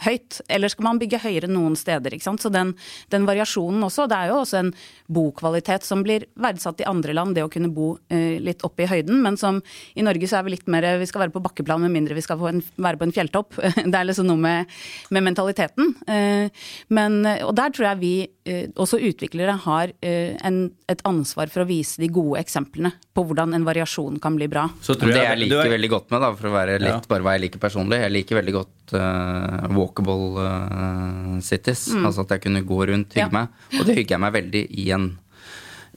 halvhøyt, 0.00 0.40
eller 0.48 0.68
skal 0.72 0.84
man 0.84 0.98
bygge 1.00 1.18
høyere 1.22 1.48
noen 1.50 1.76
steder? 1.76 2.10
ikke 2.16 2.24
sant? 2.24 2.40
Så 2.42 2.50
den, 2.52 2.74
den 3.12 3.26
variasjonen 3.28 3.82
også, 3.86 4.06
det 4.08 4.16
er 4.16 4.28
jo 4.32 4.40
også 4.42 4.58
en 4.60 4.72
bokvalitet 5.10 5.84
som 5.86 6.02
blir 6.06 6.24
verdsatt 6.40 6.80
i 6.80 6.86
andre 6.88 7.12
land, 7.16 7.34
det 7.36 7.44
å 7.44 7.50
kunne 7.52 7.70
bo 7.74 7.98
eh, 8.10 8.38
litt 8.42 8.62
oppe 8.66 8.84
i 8.84 8.90
høyden, 8.90 9.20
men 9.22 9.36
som 9.40 9.60
i 9.98 10.02
Norge 10.06 10.28
så 10.30 10.38
er 10.40 10.46
vi 10.46 10.54
litt 10.56 10.66
mer 10.70 10.86
Vi 11.00 11.06
skal 11.06 11.24
være 11.26 11.34
på 11.34 11.42
bakkeplan 11.44 11.82
med 11.84 11.92
mindre 11.94 12.14
vi 12.16 12.22
skal 12.24 12.38
få 12.40 12.48
en, 12.50 12.62
være 12.80 12.96
på 13.00 13.06
en 13.08 13.12
fjelltopp. 13.14 13.56
Det 13.90 13.94
er 13.98 14.06
liksom 14.08 14.26
noe 14.28 14.40
med, 14.40 14.70
med 15.10 15.24
mentaliteten. 15.26 15.94
Eh, 16.08 16.48
men, 16.94 17.20
og 17.44 17.54
der 17.58 17.72
tror 17.74 17.90
jeg 17.90 18.00
vi, 18.00 18.12
eh, 18.48 18.68
også 18.80 19.00
utviklere, 19.10 19.56
har 19.66 19.92
eh, 20.02 20.36
en, 20.46 20.62
et 20.90 21.02
ansvar 21.08 21.50
for 21.52 21.64
å 21.64 21.68
vise 21.68 22.00
de 22.00 22.08
gode 22.12 22.40
eksemplene 22.40 22.92
på 23.16 23.24
hvordan 23.26 23.54
en 23.56 23.66
variasjon 23.66 24.18
kan 24.22 24.36
bli 24.38 24.48
bra. 24.50 24.68
Så 24.80 24.94
tror 24.96 25.10
Det 25.12 25.18
jeg- 25.20 25.28
jeg 25.30 25.42
liker 25.44 25.66
er- 25.66 25.74
veldig 25.76 25.90
godt 25.90 26.10
med, 26.10 26.20
da, 26.22 26.32
for 26.34 26.48
å 26.48 26.52
være 26.54 26.78
litt 26.80 26.88
Ja. 26.90 27.00
bare 27.08 27.22
hva 27.26 27.32
jeg 27.36 27.42
liker 27.50 27.58
personlig, 27.60 28.00
jeg 28.00 28.12
liker 28.12 28.40
veldig 28.40 28.52
godt 28.56 28.94
eh, 28.94 29.68
walkable 29.90 30.44
eh, 30.46 31.40
cities. 31.42 31.88
Altså 31.98 32.22
at 32.26 32.36
jeg 32.36 32.46
kunne 32.46 32.62
gå 32.66 32.78
rundt, 32.92 33.12
hygge 33.14 33.26
Mm. 33.26 33.34
Ja. 33.34 33.40
meg. 33.40 33.80
Og 33.80 33.86
det 33.86 33.96
hygger 33.98 34.16
jeg 34.16 34.20
meg 34.26 34.32
veldig 34.38 34.64
i 34.70 34.90
en 34.96 35.10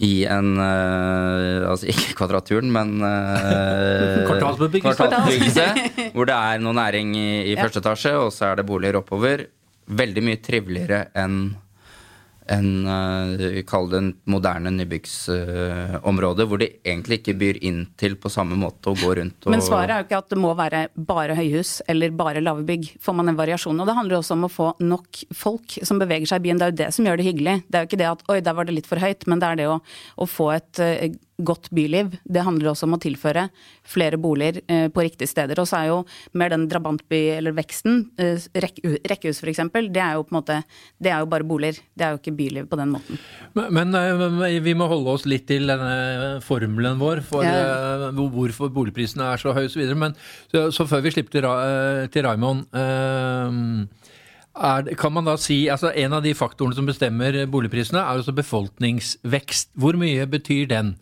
i 0.01 0.23
en 0.25 0.55
uh, 0.57 1.69
Altså 1.69 1.85
ikke 1.85 2.15
Kvadraturen, 2.17 2.71
men 2.73 2.95
uh, 3.05 4.25
kvartalsbebyggelse. 4.29 5.67
hvor 6.15 6.25
det 6.25 6.33
er 6.33 6.63
noe 6.63 6.73
næring 6.73 7.11
i, 7.15 7.27
i 7.51 7.53
Ja. 7.53 7.61
første 7.61 7.79
etasje, 7.83 8.15
og 8.17 8.31
så 8.33 8.49
er 8.51 8.55
det 8.57 8.65
boliger 8.65 8.97
oppover. 9.03 9.45
Veldig 9.87 10.23
mye 10.25 10.39
triveligere 10.41 11.03
enn 11.19 11.37
enn 12.51 12.87
uh, 12.87 13.61
kall 13.67 13.89
det 13.91 13.99
en 13.99 14.09
moderne 14.29 14.71
nybyggsområde, 14.75 16.47
hvor 16.49 16.61
de 16.61 16.69
egentlig 16.83 17.21
ikke 17.21 17.35
byr 17.39 17.59
inn 17.65 17.83
til 17.99 18.17
på 18.19 18.31
samme 18.33 18.57
måte 18.59 18.91
å 18.91 18.97
gå 18.99 19.13
rundt 19.19 19.47
og 19.47 19.53
Men 19.53 19.63
svaret 19.63 19.93
er 19.93 20.03
jo 20.03 20.07
ikke 20.07 20.21
at 20.23 20.33
det 20.33 20.41
må 20.41 20.53
være 20.57 20.83
bare 20.95 21.37
høyhus 21.37 21.75
eller 21.89 22.15
bare 22.17 22.43
lave 22.43 22.65
bygg. 22.67 22.93
Får 23.03 23.17
man 23.17 23.31
en 23.31 23.39
variasjon. 23.39 23.79
Og 23.79 23.89
det 23.89 23.97
handler 23.97 24.19
også 24.19 24.37
om 24.37 24.47
å 24.47 24.51
få 24.51 24.69
nok 24.83 25.23
folk 25.37 25.77
som 25.85 26.01
beveger 26.01 26.29
seg 26.29 26.41
i 26.41 26.47
byen. 26.47 26.61
Det 26.61 26.65
er 26.65 26.73
jo 26.73 26.79
det 26.83 26.89
som 26.95 27.07
gjør 27.07 27.19
det 27.19 27.27
hyggelig. 27.29 27.59
Det 27.67 27.79
er 27.79 27.85
jo 27.85 27.91
ikke 27.91 28.01
det 28.03 28.09
at 28.11 28.25
oi, 28.31 28.39
der 28.43 28.57
var 28.57 28.69
det 28.69 28.77
litt 28.77 28.89
for 28.89 29.03
høyt, 29.03 29.27
men 29.29 29.43
det 29.43 29.51
er 29.51 29.61
det 29.61 29.69
å, 29.71 29.77
å 30.19 30.29
få 30.29 30.49
et 30.55 30.83
eh, 30.83 31.15
godt 31.41 31.69
byliv. 31.73 32.11
Det 32.29 32.43
handler 32.45 32.69
også 32.71 32.85
om 32.85 32.93
å 32.93 32.99
tilføre 33.01 33.47
flere 33.89 34.19
boliger 34.21 34.59
eh, 34.69 34.87
på 34.93 35.01
riktige 35.01 35.27
steder. 35.31 35.57
Og 35.63 35.65
så 35.67 35.79
er 35.79 35.87
jo 35.89 35.95
mer 36.37 36.53
den 36.53 36.67
drabantby, 36.69 37.21
eller 37.39 37.55
veksten, 37.57 38.03
eh, 38.21 38.37
rekke, 38.61 38.93
rekkehus 39.09 39.41
f.eks., 39.41 39.63
det 39.93 40.03
er 40.03 40.13
jo 40.19 40.23
på 40.27 40.35
en 40.35 40.37
måte 40.39 40.59
Det 41.01 41.09
er 41.11 41.23
jo 41.23 41.29
bare 41.31 41.47
boliger. 41.49 41.79
Det 41.97 42.05
er 42.05 42.13
jo 42.13 42.21
ikke 42.21 42.35
byliv 42.37 42.67
på 42.69 42.77
den 42.79 42.93
måten. 42.93 43.17
Men, 43.57 43.73
men 43.73 43.97
eh, 43.97 44.59
vi 44.61 44.75
må 44.77 44.87
holde 44.91 45.09
oss 45.17 45.25
litt 45.25 45.47
til 45.49 45.65
denne 45.71 46.39
formelen 46.45 46.99
vår 47.01 47.23
for 47.25 47.43
Ja. 47.43 47.55
eh, 48.09 48.21
hvorfor 48.33 48.69
boligprisene 48.73 49.31
er 49.33 49.41
så 49.41 49.53
høye 49.57 49.71
osv. 49.71 49.83
Men 49.97 50.13
så, 50.53 50.67
så 50.71 50.85
før 50.87 51.01
vi 51.07 51.15
slipper 51.17 51.39
til, 51.39 51.47
Ra- 51.49 52.07
til 52.13 52.23
Raymond 52.29 52.67
eh, 52.77 53.87
er, 54.53 54.93
kan 54.99 55.13
man 55.15 55.25
da 55.25 55.35
si, 55.41 55.65
altså 55.71 55.91
En 55.95 56.13
av 56.13 56.23
de 56.23 56.33
faktorene 56.37 56.77
som 56.77 56.87
bestemmer 56.87 57.45
boligprisene, 57.49 57.99
er 58.01 58.19
altså 58.19 58.35
befolkningsvekst. 58.35 59.73
Hvor 59.73 59.97
mye 59.99 60.25
betyr 60.29 60.67
den? 60.69 60.95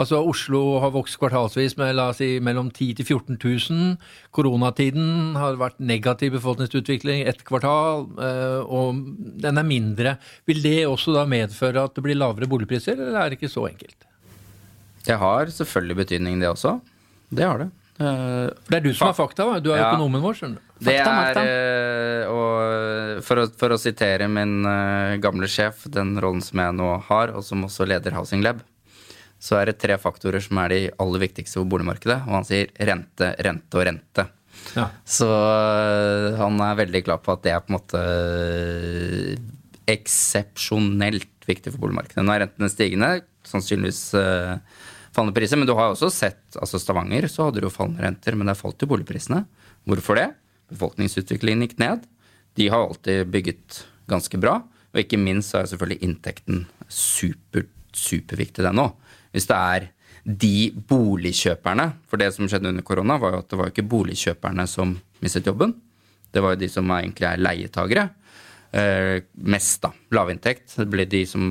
Altså 0.00 0.22
Oslo 0.24 0.80
har 0.80 0.94
vokst 0.94 1.18
kvartalsvis 1.20 1.76
med 1.78 1.92
la 1.98 2.08
oss 2.10 2.18
si, 2.22 2.38
mellom 2.42 2.70
10 2.72 2.86
000 2.88 2.96
til 2.98 3.06
14 3.06 3.36
000. 3.42 3.98
Koronatiden 4.34 5.36
har 5.38 5.58
vært 5.60 5.82
negativ 5.82 6.32
befolkningsutvikling 6.38 7.26
ett 7.28 7.44
kvartal, 7.46 8.08
eh, 8.16 8.62
og 8.62 9.02
den 9.42 9.60
er 9.60 9.68
mindre. 9.68 10.16
Vil 10.48 10.62
det 10.64 10.86
også 10.88 11.14
da 11.18 11.26
medføre 11.28 11.84
at 11.84 11.94
det 11.94 12.06
blir 12.06 12.18
lavere 12.18 12.48
boligpriser, 12.50 12.96
eller 12.96 13.20
er 13.20 13.30
det 13.30 13.38
ikke 13.40 13.52
så 13.52 13.68
enkelt? 13.68 14.08
Det 15.02 15.18
har 15.18 15.50
selvfølgelig 15.50 16.00
betydning, 16.04 16.40
det 16.40 16.50
også. 16.50 16.78
Det 17.30 17.46
har 17.46 17.64
det. 17.64 17.70
Eh, 18.02 18.50
Det 18.68 18.76
er 18.80 18.84
du 18.84 18.92
som 18.98 19.08
er 19.08 19.16
fakta, 19.16 19.46
da. 19.46 19.60
du 19.62 19.70
er 19.72 19.78
Ja. 19.78 19.92
økonomen 19.92 20.22
vår. 20.24 20.34
skjønner 20.40 20.58
du. 20.58 20.60
Det 20.82 20.96
er, 20.98 21.06
makta. 21.06 21.42
eh, 21.46 22.26
og 22.32 23.22
for 23.22 23.36
å, 23.44 23.46
for 23.56 23.68
å 23.76 23.78
sitere 23.78 24.26
min 24.28 24.64
eh, 24.66 25.16
gamle 25.22 25.46
sjef, 25.46 25.84
den 25.94 26.16
rollen 26.18 26.42
som 26.42 26.58
jeg 26.58 26.74
nå 26.74 26.90
har, 27.08 27.30
og 27.36 27.44
som 27.46 27.62
også 27.68 27.86
leder 27.86 28.12
Housing 28.18 28.42
Lab, 28.42 28.60
så 29.42 29.56
er 29.60 29.66
det 29.70 29.78
tre 29.82 29.96
faktorer 29.98 30.42
som 30.42 30.58
er 30.62 30.68
de 30.74 30.80
aller 31.02 31.18
viktigste 31.28 31.58
for 31.60 31.64
boligmarkedet. 31.70 32.20
Og 32.26 32.32
han 32.40 32.44
sier 32.46 32.68
rente, 32.78 33.32
rente 33.42 33.74
og 33.78 33.86
rente. 33.86 34.26
Ja. 34.76 34.88
Så 35.04 35.26
han 36.38 36.60
er 36.62 36.76
veldig 36.78 37.04
klar 37.04 37.18
på 37.18 37.32
at 37.34 37.42
det 37.42 37.50
er 37.52 37.60
på 37.64 37.72
en 37.72 37.78
måte 37.80 38.02
eksepsjonelt 39.90 41.28
viktig 41.48 41.72
for 41.74 41.82
boligmarkedet. 41.82 42.22
Nå 42.24 42.34
er 42.34 42.44
rentene 42.46 42.70
stigende, 42.70 43.10
sannsynligvis 43.48 44.02
fallende 45.14 45.36
priser. 45.36 45.60
Men 45.60 45.68
du 45.68 45.74
har 45.78 45.92
også 45.92 46.10
sett 46.12 46.58
altså 46.58 46.80
Stavanger 46.80 47.28
så 47.30 47.48
hadde 47.48 47.62
du 47.62 47.68
jo 47.68 47.74
fallende 47.74 48.04
renter, 48.04 48.36
men 48.38 48.50
det 48.50 48.58
falt 48.58 48.82
jo 48.82 48.90
boligprisene. 48.90 49.44
Hvorfor 49.88 50.18
det? 50.18 50.28
Befolkningsutviklingen 50.72 51.66
gikk 51.66 51.78
ned. 51.82 52.04
De 52.58 52.68
har 52.72 52.86
alltid 52.86 53.28
bygget 53.32 53.82
ganske 54.10 54.40
bra. 54.40 54.60
Og 54.92 55.00
ikke 55.00 55.20
minst 55.20 55.52
så 55.52 55.62
er 55.62 55.70
selvfølgelig 55.70 56.04
inntekten 56.04 56.64
super, 56.92 57.64
superviktig, 57.96 58.64
den 58.64 58.80
òg. 58.82 58.92
Hvis 59.32 59.48
det 59.48 59.56
er 59.56 59.88
de 60.22 60.70
boligkjøperne 60.86 61.88
For 62.06 62.20
det 62.20 62.28
som 62.30 62.46
skjedde 62.46 62.70
under 62.70 62.84
korona, 62.86 63.16
var 63.18 63.32
jo 63.34 63.40
at 63.42 63.48
det 63.50 63.58
var 63.58 63.72
ikke 63.72 63.88
boligkjøperne 63.90 64.66
som 64.70 64.94
mistet 65.24 65.48
jobben. 65.48 65.74
Det 66.32 66.42
var 66.44 66.54
jo 66.54 66.60
de 66.62 66.68
som 66.70 66.92
egentlig 66.94 67.26
er 67.28 67.42
leietagere. 67.42 68.04
Eh, 68.72 69.22
mest, 69.32 69.82
da. 69.84 69.92
Lavinntekt. 70.16 70.72
Det 70.78 70.88
ble 70.88 71.04
de 71.04 71.22
som 71.28 71.42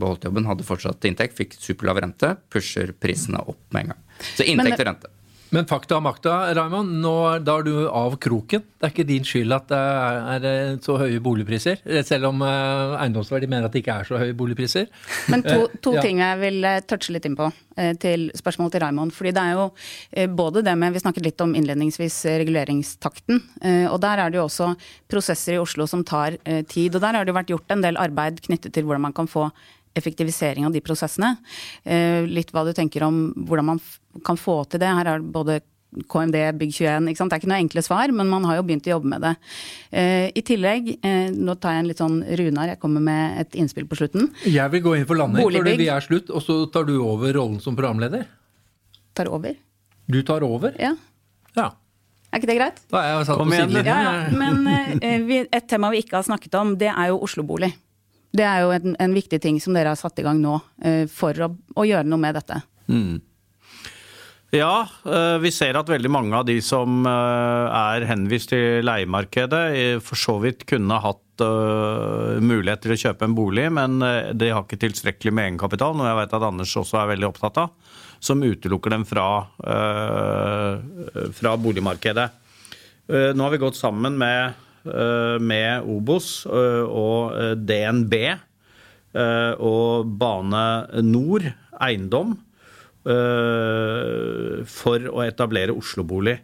beholdt 0.00 0.24
jobben, 0.24 0.48
hadde 0.48 0.64
fortsatt 0.64 1.04
inntekt, 1.04 1.36
fikk 1.36 1.58
superlav 1.60 2.00
rente, 2.00 2.34
pusher 2.52 2.94
prisene 2.96 3.42
opp 3.44 3.60
med 3.74 3.84
en 3.84 3.92
gang. 3.92 4.04
Så 4.32 4.46
inntekt 4.48 4.80
og 4.80 4.88
rente. 4.88 5.12
Men 5.50 5.66
fakta 5.66 5.96
og 5.98 6.04
makta, 6.06 6.32
Raymond. 6.54 6.92
Nå, 7.02 7.12
da 7.42 7.56
er 7.58 7.64
du 7.66 7.72
av 7.88 8.14
kroken. 8.22 8.62
Det 8.78 8.86
er 8.86 8.92
ikke 8.92 9.06
din 9.08 9.24
skyld 9.26 9.54
at 9.56 9.66
det 9.70 9.78
er, 9.80 10.44
er 10.46 10.76
så 10.84 10.94
høye 11.00 11.18
boligpriser. 11.24 11.80
Selv 12.06 12.28
om 12.30 12.44
uh, 12.44 12.94
eiendomsverdi 13.00 13.48
mener 13.50 13.66
at 13.66 13.74
det 13.74 13.82
ikke 13.82 13.96
er 13.98 14.06
så 14.06 14.20
høye 14.20 14.36
boligpriser. 14.38 14.86
Men 15.32 15.42
to, 15.46 15.66
to 15.82 15.96
ja. 15.96 16.04
ting 16.06 16.22
jeg 16.22 16.38
vil 16.44 16.68
touche 16.86 17.16
litt 17.16 17.26
inn 17.26 17.38
på 17.38 17.50
til 18.02 18.26
spørsmålet 18.36 18.74
til 18.76 18.82
Raymond. 18.84 19.14
Fordi 19.16 19.32
det 19.34 19.42
er 19.42 19.56
jo 19.56 20.26
både 20.36 20.62
det 20.66 20.74
med 20.76 20.92
Vi 20.92 21.00
snakket 21.00 21.24
litt 21.24 21.42
om 21.42 21.54
innledningsvis 21.56 22.18
reguleringstakten. 22.42 23.40
Og 23.88 23.96
der 24.02 24.20
er 24.20 24.30
det 24.32 24.36
jo 24.36 24.44
også 24.44 24.74
prosesser 25.10 25.56
i 25.56 25.62
Oslo 25.62 25.86
som 25.88 26.04
tar 26.04 26.36
tid. 26.68 26.92
Og 26.92 27.00
der 27.00 27.16
har 27.16 27.24
det 27.24 27.32
jo 27.32 27.38
vært 27.38 27.52
gjort 27.54 27.72
en 27.72 27.86
del 27.86 27.96
arbeid 28.00 28.42
knyttet 28.44 28.74
til 28.76 28.84
hvordan 28.84 29.06
man 29.08 29.16
kan 29.16 29.30
få 29.30 29.48
effektivisering 29.98 30.66
av 30.68 30.72
de 30.72 30.80
prosessene. 30.84 31.32
Litt 32.30 32.52
hva 32.54 32.62
du 32.64 32.70
tenker 32.76 33.02
om 33.02 33.32
hvordan 33.34 33.66
man 33.72 33.80
kan 34.26 34.38
få 34.38 34.60
til 34.70 34.82
det. 34.82 34.86
Her 34.86 35.16
er 35.16 35.24
både 35.24 35.58
KMD, 35.90 36.36
Bygg21. 36.58 37.08
Det 37.08 37.26
er 37.26 37.40
ikke 37.40 37.50
noe 37.50 37.58
enkle 37.58 37.82
svar, 37.82 38.12
men 38.14 38.30
man 38.30 38.44
har 38.46 38.60
jo 38.60 38.66
begynt 38.66 38.86
å 38.86 38.92
jobbe 38.94 39.10
med 39.10 39.24
det. 39.26 39.32
Eh, 39.90 40.26
I 40.38 40.42
tillegg, 40.46 40.92
eh, 41.02 41.30
nå 41.34 41.56
tar 41.58 41.74
jeg 41.74 41.82
en 41.82 41.90
litt 41.90 42.02
sånn 42.02 42.20
Runar, 42.22 42.74
jeg 42.74 42.80
kommer 42.82 43.02
med 43.02 43.40
et 43.42 43.58
innspill 43.58 43.88
på 43.90 43.98
slutten. 43.98 44.30
Jeg 44.46 44.70
vil 44.70 44.84
gå 44.84 44.96
inn 44.98 45.08
for 45.08 45.18
landing, 45.18 45.42
Boligbygg. 45.42 45.74
for 45.74 45.82
vi 45.82 45.90
er 45.90 46.06
slutt, 46.06 46.30
og 46.30 46.42
så 46.46 46.60
tar 46.70 46.86
du 46.86 47.00
over 47.02 47.34
rollen 47.34 47.60
som 47.60 47.76
programleder. 47.76 48.26
Tar 49.14 49.26
over? 49.26 49.56
Du 50.06 50.22
tar 50.22 50.46
over? 50.46 50.74
Ja. 50.78 50.94
ja. 51.56 51.72
Er 52.30 52.38
ikke 52.38 52.52
det 52.52 52.58
greit? 52.60 52.82
Da 52.90 53.02
er 53.02 53.18
jeg 53.18 53.26
satt 53.26 53.38
Kom 53.42 53.52
igjen. 53.52 53.74
Ja, 53.82 54.00
ja. 54.06 54.12
Men 54.30 55.00
eh, 55.02 55.18
vi, 55.26 55.42
et 55.50 55.66
tema 55.66 55.90
vi 55.90 56.04
ikke 56.04 56.20
har 56.20 56.26
snakket 56.26 56.54
om, 56.54 56.76
det 56.78 56.92
er 56.94 57.10
jo 57.10 57.18
Oslo-bolig. 57.26 57.74
Det 58.30 58.46
er 58.46 58.62
jo 58.62 58.70
en, 58.74 58.94
en, 59.00 59.16
viktig 59.16 59.40
ting 59.42 59.58
som 59.62 59.74
dere 59.74 59.92
har 59.92 59.98
satt 59.98 60.20
i 60.22 60.26
gang 60.26 60.38
nå 60.42 60.60
eh, 60.86 61.04
for 61.10 61.34
å, 61.34 61.50
å, 61.74 61.86
gjøre 61.86 62.06
noe 62.06 62.22
med 62.22 62.38
dette. 62.38 62.60
Mm. 62.90 63.18
Ja, 64.54 64.86
eh, 65.06 65.36
vi 65.42 65.50
ser 65.54 65.78
at 65.78 65.90
veldig 65.90 66.10
mange 66.10 66.38
av 66.38 66.46
de 66.46 66.56
som 66.62 67.02
eh, 67.06 67.80
er 67.80 68.06
henvist 68.10 68.52
til 68.52 68.86
leiemarkedet, 68.86 69.64
for 70.06 70.18
så 70.18 70.38
vidt 70.42 70.66
kunne 70.70 71.02
hatt 71.02 71.26
mulighet 71.40 72.82
til 72.84 72.92
å 72.92 72.98
kjøpe 73.00 73.24
en 73.24 73.32
bolig, 73.32 73.62
men 73.72 73.94
de 74.36 74.50
har 74.52 74.60
ikke 74.60 74.76
tilstrekkelig 74.82 75.32
med 75.32 75.46
egenkapital, 75.46 75.94
noe 75.96 76.10
jeg 76.10 76.18
vet 76.18 76.34
at 76.36 76.44
Anders 76.44 76.74
også 76.76 76.98
er 77.00 77.08
veldig 77.14 77.30
opptatt 77.30 77.62
av, 77.62 77.94
som 78.20 78.44
utelukker 78.44 78.92
dem 78.92 79.06
fra, 79.08 79.24
fra 81.38 81.54
boligmarkedet. 81.64 82.26
Nå 83.08 83.46
har 83.46 83.54
vi 83.56 83.62
gått 83.64 83.80
sammen 83.80 84.20
med, 84.20 84.60
med 84.84 85.88
Obos 85.90 86.46
og 86.48 87.34
DNB 87.60 88.14
og 89.60 90.12
Bane 90.20 90.62
Nor 91.04 91.44
Eiendom 91.80 92.32
Eh, 93.00 94.60
for 94.68 95.06
å 95.08 95.22
etablere 95.24 95.72
Oslo-bolig. 95.72 96.36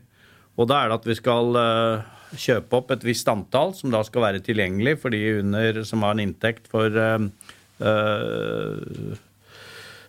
Og 0.56 0.70
da 0.70 0.80
er 0.80 0.88
det 0.88 0.96
at 1.02 1.08
vi 1.10 1.16
skal 1.18 1.58
eh, 1.60 2.06
kjøpe 2.46 2.78
opp 2.78 2.94
et 2.94 3.04
visst 3.04 3.28
antall 3.28 3.74
som 3.76 3.92
da 3.92 4.00
skal 4.06 4.24
være 4.24 4.40
tilgjengelig 4.44 4.96
for 5.02 5.12
de 5.12 5.20
under, 5.42 5.82
som 5.84 6.06
har 6.06 6.16
en 6.16 6.24
inntekt 6.24 6.70
for 6.72 6.88
uh, 6.96 7.20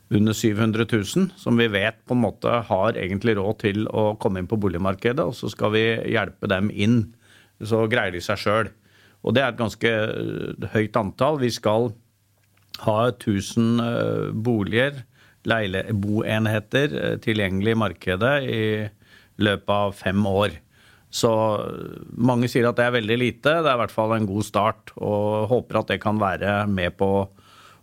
under 0.07 0.33
700 0.33 0.87
000, 0.87 1.27
som 1.35 1.59
vi 1.59 1.67
vet 1.71 1.99
på 2.07 2.15
en 2.15 2.23
måte 2.23 2.61
har 2.71 2.97
egentlig 2.99 3.35
råd 3.37 3.59
til 3.65 3.83
å 3.91 4.15
komme 4.19 4.41
inn 4.41 4.49
på 4.49 4.59
boligmarkedet. 4.59 5.27
Og 5.27 5.35
så 5.35 5.51
skal 5.51 5.75
vi 5.75 5.83
hjelpe 6.15 6.49
dem 6.49 6.71
inn, 6.71 7.01
så 7.63 7.85
greier 7.89 8.13
de 8.13 8.21
seg 8.23 8.41
sjøl. 8.41 8.71
Og 9.25 9.33
det 9.33 9.43
er 9.43 9.51
et 9.53 9.59
ganske 9.59 9.93
høyt 10.73 10.99
antall. 10.99 11.39
Vi 11.41 11.49
skal 11.53 11.91
ha 12.85 12.97
1000 13.09 13.81
boliger 14.45 15.01
boenheter 15.47 16.95
eh, 16.97 17.17
tilgjengelig 17.19 17.71
i 17.71 17.79
markedet 17.79 18.43
i 18.43 18.89
løpet 19.37 19.69
av 19.69 19.91
fem 19.93 20.25
år. 20.25 20.51
Så 21.09 21.31
mange 22.17 22.49
sier 22.51 22.67
at 22.67 22.75
det 22.75 22.85
er 22.85 22.97
veldig 22.97 23.17
lite. 23.17 23.61
Det 23.63 23.69
er 23.69 23.77
i 23.77 23.81
hvert 23.81 23.93
fall 23.93 24.13
en 24.17 24.27
god 24.27 24.43
start. 24.43 24.91
Og 24.97 25.47
håper 25.47 25.79
at 25.79 25.87
det 25.87 26.01
kan 26.01 26.19
være 26.19 26.67
med 26.67 26.97
på 26.97 27.29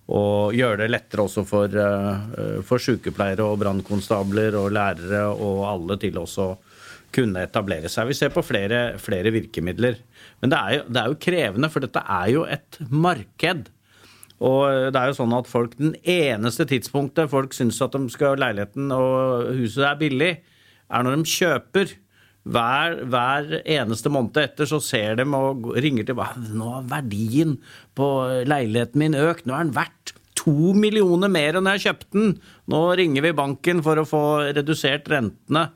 å 0.05 0.53
gjøre 0.53 0.83
det 0.83 0.91
lettere 0.91 1.25
også 1.25 1.47
for, 1.49 1.69
eh, 1.73 2.61
for 2.63 2.79
sykepleiere 2.79 3.47
og 3.47 3.59
brannkonstabler 3.63 4.55
og 4.61 4.73
lærere 4.73 5.25
og 5.33 5.65
alle 5.65 5.97
til 5.97 6.19
også 6.21 6.51
kunne 7.15 7.45
etablere 7.47 7.91
seg. 7.93 8.11
Vi 8.11 8.17
ser 8.19 8.33
på 8.35 8.43
flere, 8.45 8.99
flere 9.03 9.33
virkemidler. 9.35 10.01
Men 10.43 10.53
det 10.53 10.59
er, 10.59 10.75
jo, 10.79 10.85
det 10.91 11.01
er 11.01 11.13
jo 11.13 11.23
krevende, 11.27 11.71
for 11.73 11.85
dette 11.85 12.03
er 12.03 12.31
jo 12.35 12.45
et 12.51 12.79
marked. 12.91 13.69
Og 14.45 14.91
det 14.93 15.01
er 15.01 15.11
jo 15.11 15.19
sånn 15.21 15.35
at 15.37 15.49
folk, 15.49 15.77
Den 15.79 15.95
eneste 16.03 16.67
tidspunktet 16.69 17.31
folk 17.33 17.55
syns 17.55 17.81
at 17.85 17.95
de 17.95 18.11
skal 18.13 18.41
leiligheten 18.43 18.91
og 18.95 19.53
huset 19.55 19.87
er 19.89 20.01
billig, 20.01 20.33
er 20.91 21.07
når 21.07 21.21
de 21.21 21.37
kjøper. 21.37 21.95
Hver, 22.45 22.99
hver, 23.09 23.47
eneste 23.65 24.11
måned 24.13 24.37
etter 24.43 24.69
så 24.69 24.77
ser 24.85 25.17
de 25.17 25.25
og 25.33 25.71
ringer 25.81 26.05
til 26.05 26.19
Nå 26.53 26.75
har 26.75 26.91
verdien 26.91 27.55
på 27.97 28.09
leiligheten 28.45 29.01
min 29.01 29.17
økt. 29.17 29.47
Nå 29.49 29.57
er 29.57 29.65
den 29.65 29.77
verdt 29.79 30.13
to 30.37 30.75
millioner 30.77 31.31
mer 31.33 31.57
enn 31.57 31.71
jeg 31.73 31.87
kjøpte 31.87 32.19
den. 32.19 32.35
Nå 32.69 32.81
ringer 33.01 33.25
vi 33.25 33.37
banken 33.39 33.81
for 33.87 33.97
å 33.97 34.09
få 34.09 34.25
redusert 34.51 35.09
rentene. 35.09 35.71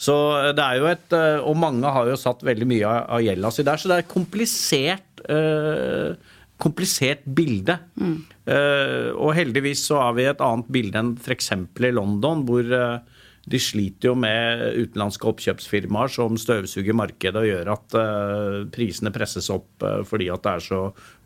Så 0.00 0.14
det 0.56 0.64
er 0.64 0.80
jo 0.80 0.88
et 0.90 1.12
Og 1.46 1.54
mange 1.56 1.86
har 1.86 2.08
jo 2.10 2.16
satt 2.18 2.42
veldig 2.42 2.66
mye 2.66 2.94
av 3.06 3.22
gjelda 3.22 3.50
si 3.54 3.62
der, 3.66 3.78
så 3.78 3.90
det 3.90 3.96
er 3.96 4.02
et 4.04 4.10
komplisert. 4.10 5.20
eh, 5.30 6.16
komplisert 6.60 7.24
bilde. 7.36 7.76
Mm. 7.98 8.16
Eh, 8.46 9.10
og 9.14 9.34
heldigvis 9.36 9.86
så 9.88 10.00
har 10.02 10.16
vi 10.16 10.28
et 10.28 10.42
annet 10.44 10.70
bilde 10.72 11.00
enn 11.00 11.12
f.eks. 11.18 11.50
i 11.54 11.92
London, 11.94 12.44
hvor 12.46 12.64
eh, 12.64 13.24
de 13.50 13.60
sliter 13.60 14.08
jo 14.08 14.14
med 14.16 14.62
utenlandske 14.78 15.28
oppkjøpsfirmaer 15.28 16.12
som 16.14 16.38
støvsuger 16.40 16.96
markedet 16.96 17.42
og 17.42 17.44
gjør 17.44 17.70
at 17.74 17.96
uh, 18.00 18.54
prisene 18.72 19.12
presses 19.12 19.50
opp 19.52 19.84
fordi 20.08 20.30
at 20.32 20.46
det 20.46 20.54
er 20.54 20.64
så 20.64 20.78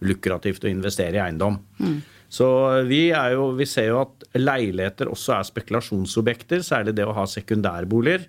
lukrativt 0.03 0.67
å 0.67 0.73
investere 0.73 1.15
i 1.15 1.23
eiendom. 1.23 1.61
Mm. 1.79 2.01
Så 2.27 2.49
vi, 2.91 3.05
jo, 3.15 3.53
vi, 3.55 3.69
ser 3.71 3.93
jo 3.93 4.01
at 4.03 4.27
leiligheter 4.35 5.13
også 5.13 5.37
er 5.37 5.47
spekulasjonsobjekter, 5.47 6.67
særlig 6.67 6.97
det 6.99 7.07
å 7.07 7.15
ha 7.15 7.23
sekundærboliger. 7.31 8.27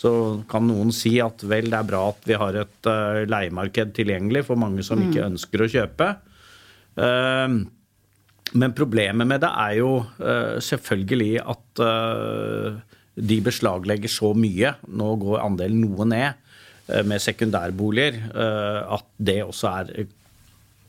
Så 0.00 0.10
kan 0.48 0.64
noen 0.64 0.94
si 0.96 1.18
at 1.20 1.42
vel, 1.44 1.68
det 1.68 1.76
er 1.76 1.88
bra 1.88 2.06
at 2.08 2.24
vi 2.24 2.38
har 2.40 2.56
et 2.56 2.88
leiemarked 3.28 3.92
tilgjengelig 3.98 4.46
for 4.48 4.56
mange 4.56 4.84
som 4.86 4.96
mm. 4.96 5.08
ikke 5.10 5.26
ønsker 5.26 5.64
å 5.64 5.68
kjøpe. 5.74 6.08
Uh, 6.96 7.60
men 8.50 8.74
problemet 8.74 9.28
med 9.28 9.44
det 9.44 9.50
er 9.62 9.74
jo 9.78 9.90
uh, 10.02 10.56
selvfølgelig 10.58 11.34
at 11.38 11.82
eh, 11.86 12.78
de 13.20 13.36
beslaglegger 13.46 14.10
så 14.10 14.32
mye. 14.34 14.72
Nå 14.90 15.10
går 15.22 15.44
andelen 15.44 15.84
noe 15.84 16.06
ned 16.08 16.46
med 17.06 17.22
sekundærboliger. 17.22 18.16
At 18.34 19.04
det 19.22 19.36
også 19.44 19.68
er 19.70 20.08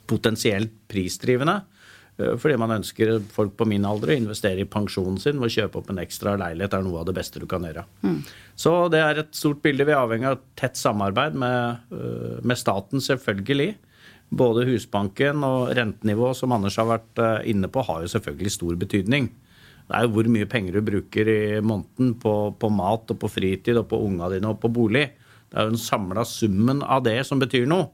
potensielt 0.10 0.72
prisdrivende. 0.90 1.60
Fordi 2.42 2.58
man 2.62 2.76
ønsker 2.78 3.14
folk 3.34 3.54
på 3.60 3.68
min 3.70 3.86
alder 3.88 4.14
å 4.14 4.18
investere 4.20 4.64
i 4.64 4.70
pensjonen 4.70 5.20
sin 5.22 5.40
ved 5.42 5.50
å 5.50 5.56
kjøpe 5.56 5.82
opp 5.82 5.92
en 5.94 6.02
ekstra 6.04 6.38
leilighet. 6.40 6.74
er 6.78 6.86
noe 6.86 7.02
av 7.02 7.08
det 7.10 7.16
beste 7.18 7.42
du 7.42 7.48
kan 7.50 7.66
gjøre. 7.68 7.86
Mm. 8.06 8.20
Så 8.56 8.74
det 8.94 9.02
er 9.04 9.22
et 9.22 9.32
stort 9.36 9.62
bilde. 9.64 9.88
Vi 9.88 9.96
er 9.96 10.02
avhengig 10.02 10.32
av 10.32 10.42
tett 10.60 10.80
samarbeid 10.80 11.38
med, 11.40 11.94
med 12.44 12.60
staten, 12.60 13.04
selvfølgelig. 13.04 13.76
Både 14.32 14.64
Husbanken 14.70 15.44
og 15.44 15.74
rentenivået, 15.76 16.40
som 16.40 16.54
Anders 16.56 16.78
har 16.80 16.88
vært 16.88 17.20
eh, 17.20 17.50
inne 17.52 17.68
på, 17.68 17.84
har 17.84 18.04
jo 18.04 18.12
selvfølgelig 18.14 18.54
stor 18.56 18.78
betydning. 18.80 19.28
Det 19.90 19.98
er 19.98 20.06
jo 20.06 20.14
hvor 20.16 20.30
mye 20.32 20.48
penger 20.48 20.78
du 20.78 20.86
bruker 20.88 21.28
i 21.28 21.42
måneden 21.60 22.14
på, 22.22 22.36
på 22.56 22.70
mat 22.72 23.12
og 23.12 23.20
på 23.20 23.28
fritid 23.32 23.82
og 23.82 23.90
på 23.92 24.00
unga 24.06 24.30
dine 24.32 24.54
og 24.54 24.62
på 24.62 24.72
bolig. 24.72 25.10
Det 25.52 25.60
er 25.60 25.68
jo 25.68 25.74
den 25.74 25.84
samla 25.84 26.24
summen 26.24 26.80
av 26.80 27.04
det 27.04 27.18
som 27.28 27.42
betyr 27.42 27.68
noe. 27.68 27.90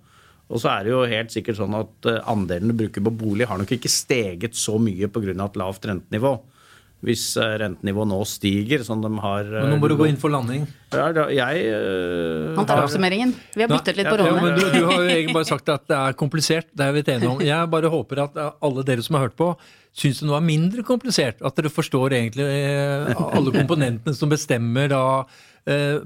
Og 0.47 0.61
så 0.63 0.71
er 0.71 0.85
det 0.85 0.93
jo 0.93 1.01
helt 1.07 1.33
sikkert 1.33 1.59
sånn 1.59 1.75
at 1.75 2.07
eh, 2.07 2.21
andelen 2.31 2.71
du 2.71 2.77
bruker 2.83 3.03
på 3.03 3.15
bolig, 3.23 3.47
har 3.49 3.59
nok 3.59 3.73
ikke 3.75 3.91
steget 3.91 4.55
så 4.55 4.77
mye 4.79 5.09
pga. 5.11 5.33
et 5.33 5.59
lavt 5.59 5.89
rentenivå 5.89 6.37
hvis 7.05 7.23
eh, 7.37 7.51
rentenivået 7.61 8.09
nå 8.09 8.17
stiger, 8.25 8.81
som 8.81 9.03
de 9.03 9.11
har 9.21 9.45
Men 9.45 9.75
Nå 9.75 9.77
må 9.77 9.89
du 9.91 9.93
gå 9.99 10.07
inn 10.09 10.17
for 10.17 10.33
landing. 10.33 10.63
Ja, 10.89 11.11
jeg 11.29 11.67
uh, 11.69 12.55
Han 12.57 12.65
tar 12.65 12.81
oppsummeringen. 12.81 13.35
Vi 13.53 13.61
har 13.61 13.69
byttet 13.69 13.99
litt 13.99 14.09
på 14.09 14.15
rollene. 14.17 14.39
Ja, 14.39 14.45
men 14.47 14.55
du, 14.57 14.63
du, 14.65 14.79
har 14.87 15.03
jo 15.03 15.11
egentlig 15.11 15.35
bare 15.35 15.49
sagt 15.49 15.69
at 15.69 15.85
det 15.91 15.97
er 15.97 16.15
komplisert. 16.17 16.71
Det 16.73 16.87
er 16.87 16.95
vi 16.95 17.03
enige 17.05 17.29
om. 17.29 17.43
Jeg 17.43 17.69
bare 17.69 17.91
håper 17.93 18.23
at 18.23 18.39
alle 18.41 18.85
dere 18.87 19.05
som 19.05 19.19
har 19.19 19.27
hørt 19.27 19.37
på, 19.37 19.51
syns 19.97 20.23
det 20.23 20.29
nå 20.29 20.33
er 20.39 20.47
mindre 20.47 20.87
komplisert. 20.87 21.43
At 21.45 21.59
dere 21.59 21.69
forstår 21.69 22.17
egentlig 22.17 22.49
alle 23.13 23.53
komponentene 23.59 24.17
som 24.17 24.33
bestemmer 24.33 24.89
da 24.95 25.03
Eh, 25.17 25.56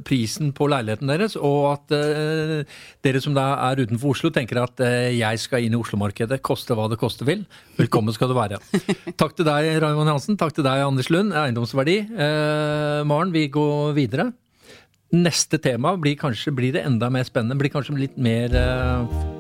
prisen 0.05 0.51
på 0.57 0.67
leiligheten 0.71 1.11
deres, 1.11 1.35
og 1.37 1.67
at 1.71 1.95
eh, 1.95 2.61
dere 3.05 3.21
som 3.23 3.35
da 3.37 3.47
er 3.69 3.83
utenfor 3.83 4.15
Oslo 4.15 4.31
tenker 4.33 4.61
at 4.61 4.81
eh, 4.85 5.13
jeg 5.17 5.41
skal 5.43 5.65
inn 5.65 5.75
i 5.75 5.79
Oslo-markedet, 5.79 6.41
koste 6.45 6.77
hva 6.77 6.87
det 6.91 6.99
koste 7.01 7.27
vil. 7.27 7.43
Velkommen 7.79 8.15
skal 8.15 8.31
du 8.31 8.37
være. 8.37 8.61
Takk 9.21 9.35
til 9.37 9.47
deg, 9.47 9.73
Raymond 9.83 10.13
Hansen. 10.13 10.39
Takk 10.39 10.55
til 10.57 10.67
deg, 10.67 10.85
Anders 10.85 11.11
Lund. 11.13 11.35
Eiendomsverdi. 11.37 11.99
Maren, 13.07 13.35
vi 13.35 13.47
går 13.53 13.93
videre. 13.97 14.31
Neste 15.11 15.59
tema 15.59 15.93
blir 15.99 16.17
kanskje 16.19 16.55
blir 16.55 16.73
det 16.77 16.85
enda 16.87 17.11
mer 17.13 17.27
spennende. 17.27 17.59
Blir 17.59 17.73
kanskje 17.73 17.99
litt 17.99 18.17
mer 18.21 18.55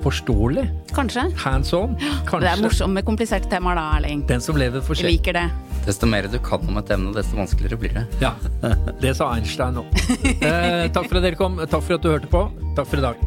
forståelig. 0.03 0.67
Kanskje. 0.95 1.27
Hands 1.43 1.73
on. 1.77 1.95
Kanskje. 2.27 2.41
Det 2.45 2.51
er 2.53 2.63
morsomt 2.63 2.97
med 2.97 3.05
kompliserte 3.07 3.49
temaer 3.51 3.79
da, 3.79 3.85
Erling. 3.99 4.23
Den 4.29 4.43
som 4.43 4.57
lever 4.59 4.83
får 4.85 5.01
Jeg 5.01 5.17
liker 5.17 5.37
det. 5.39 5.47
Desto 5.85 6.05
mer 6.09 6.27
du 6.29 6.37
kan 6.45 6.61
om 6.69 6.77
et 6.77 6.91
emne, 6.93 7.13
desto 7.15 7.37
vanskeligere 7.39 7.79
blir 7.81 7.93
det. 7.95 8.05
Ja, 8.21 8.35
det 9.01 9.15
sa 9.17 9.31
Einstein 9.35 9.79
òg. 9.81 9.89
Eh, 10.41 10.87
takk 10.93 11.07
for 11.09 11.19
at 11.19 11.25
dere 11.25 11.37
kom. 11.37 11.59
Takk 11.61 11.83
for 11.85 11.97
at 11.97 12.03
du 12.05 12.09
hørte 12.11 12.29
på. 12.31 12.45
Takk 12.77 12.87
for 12.89 13.01
i 13.01 13.05
dag. 13.05 13.21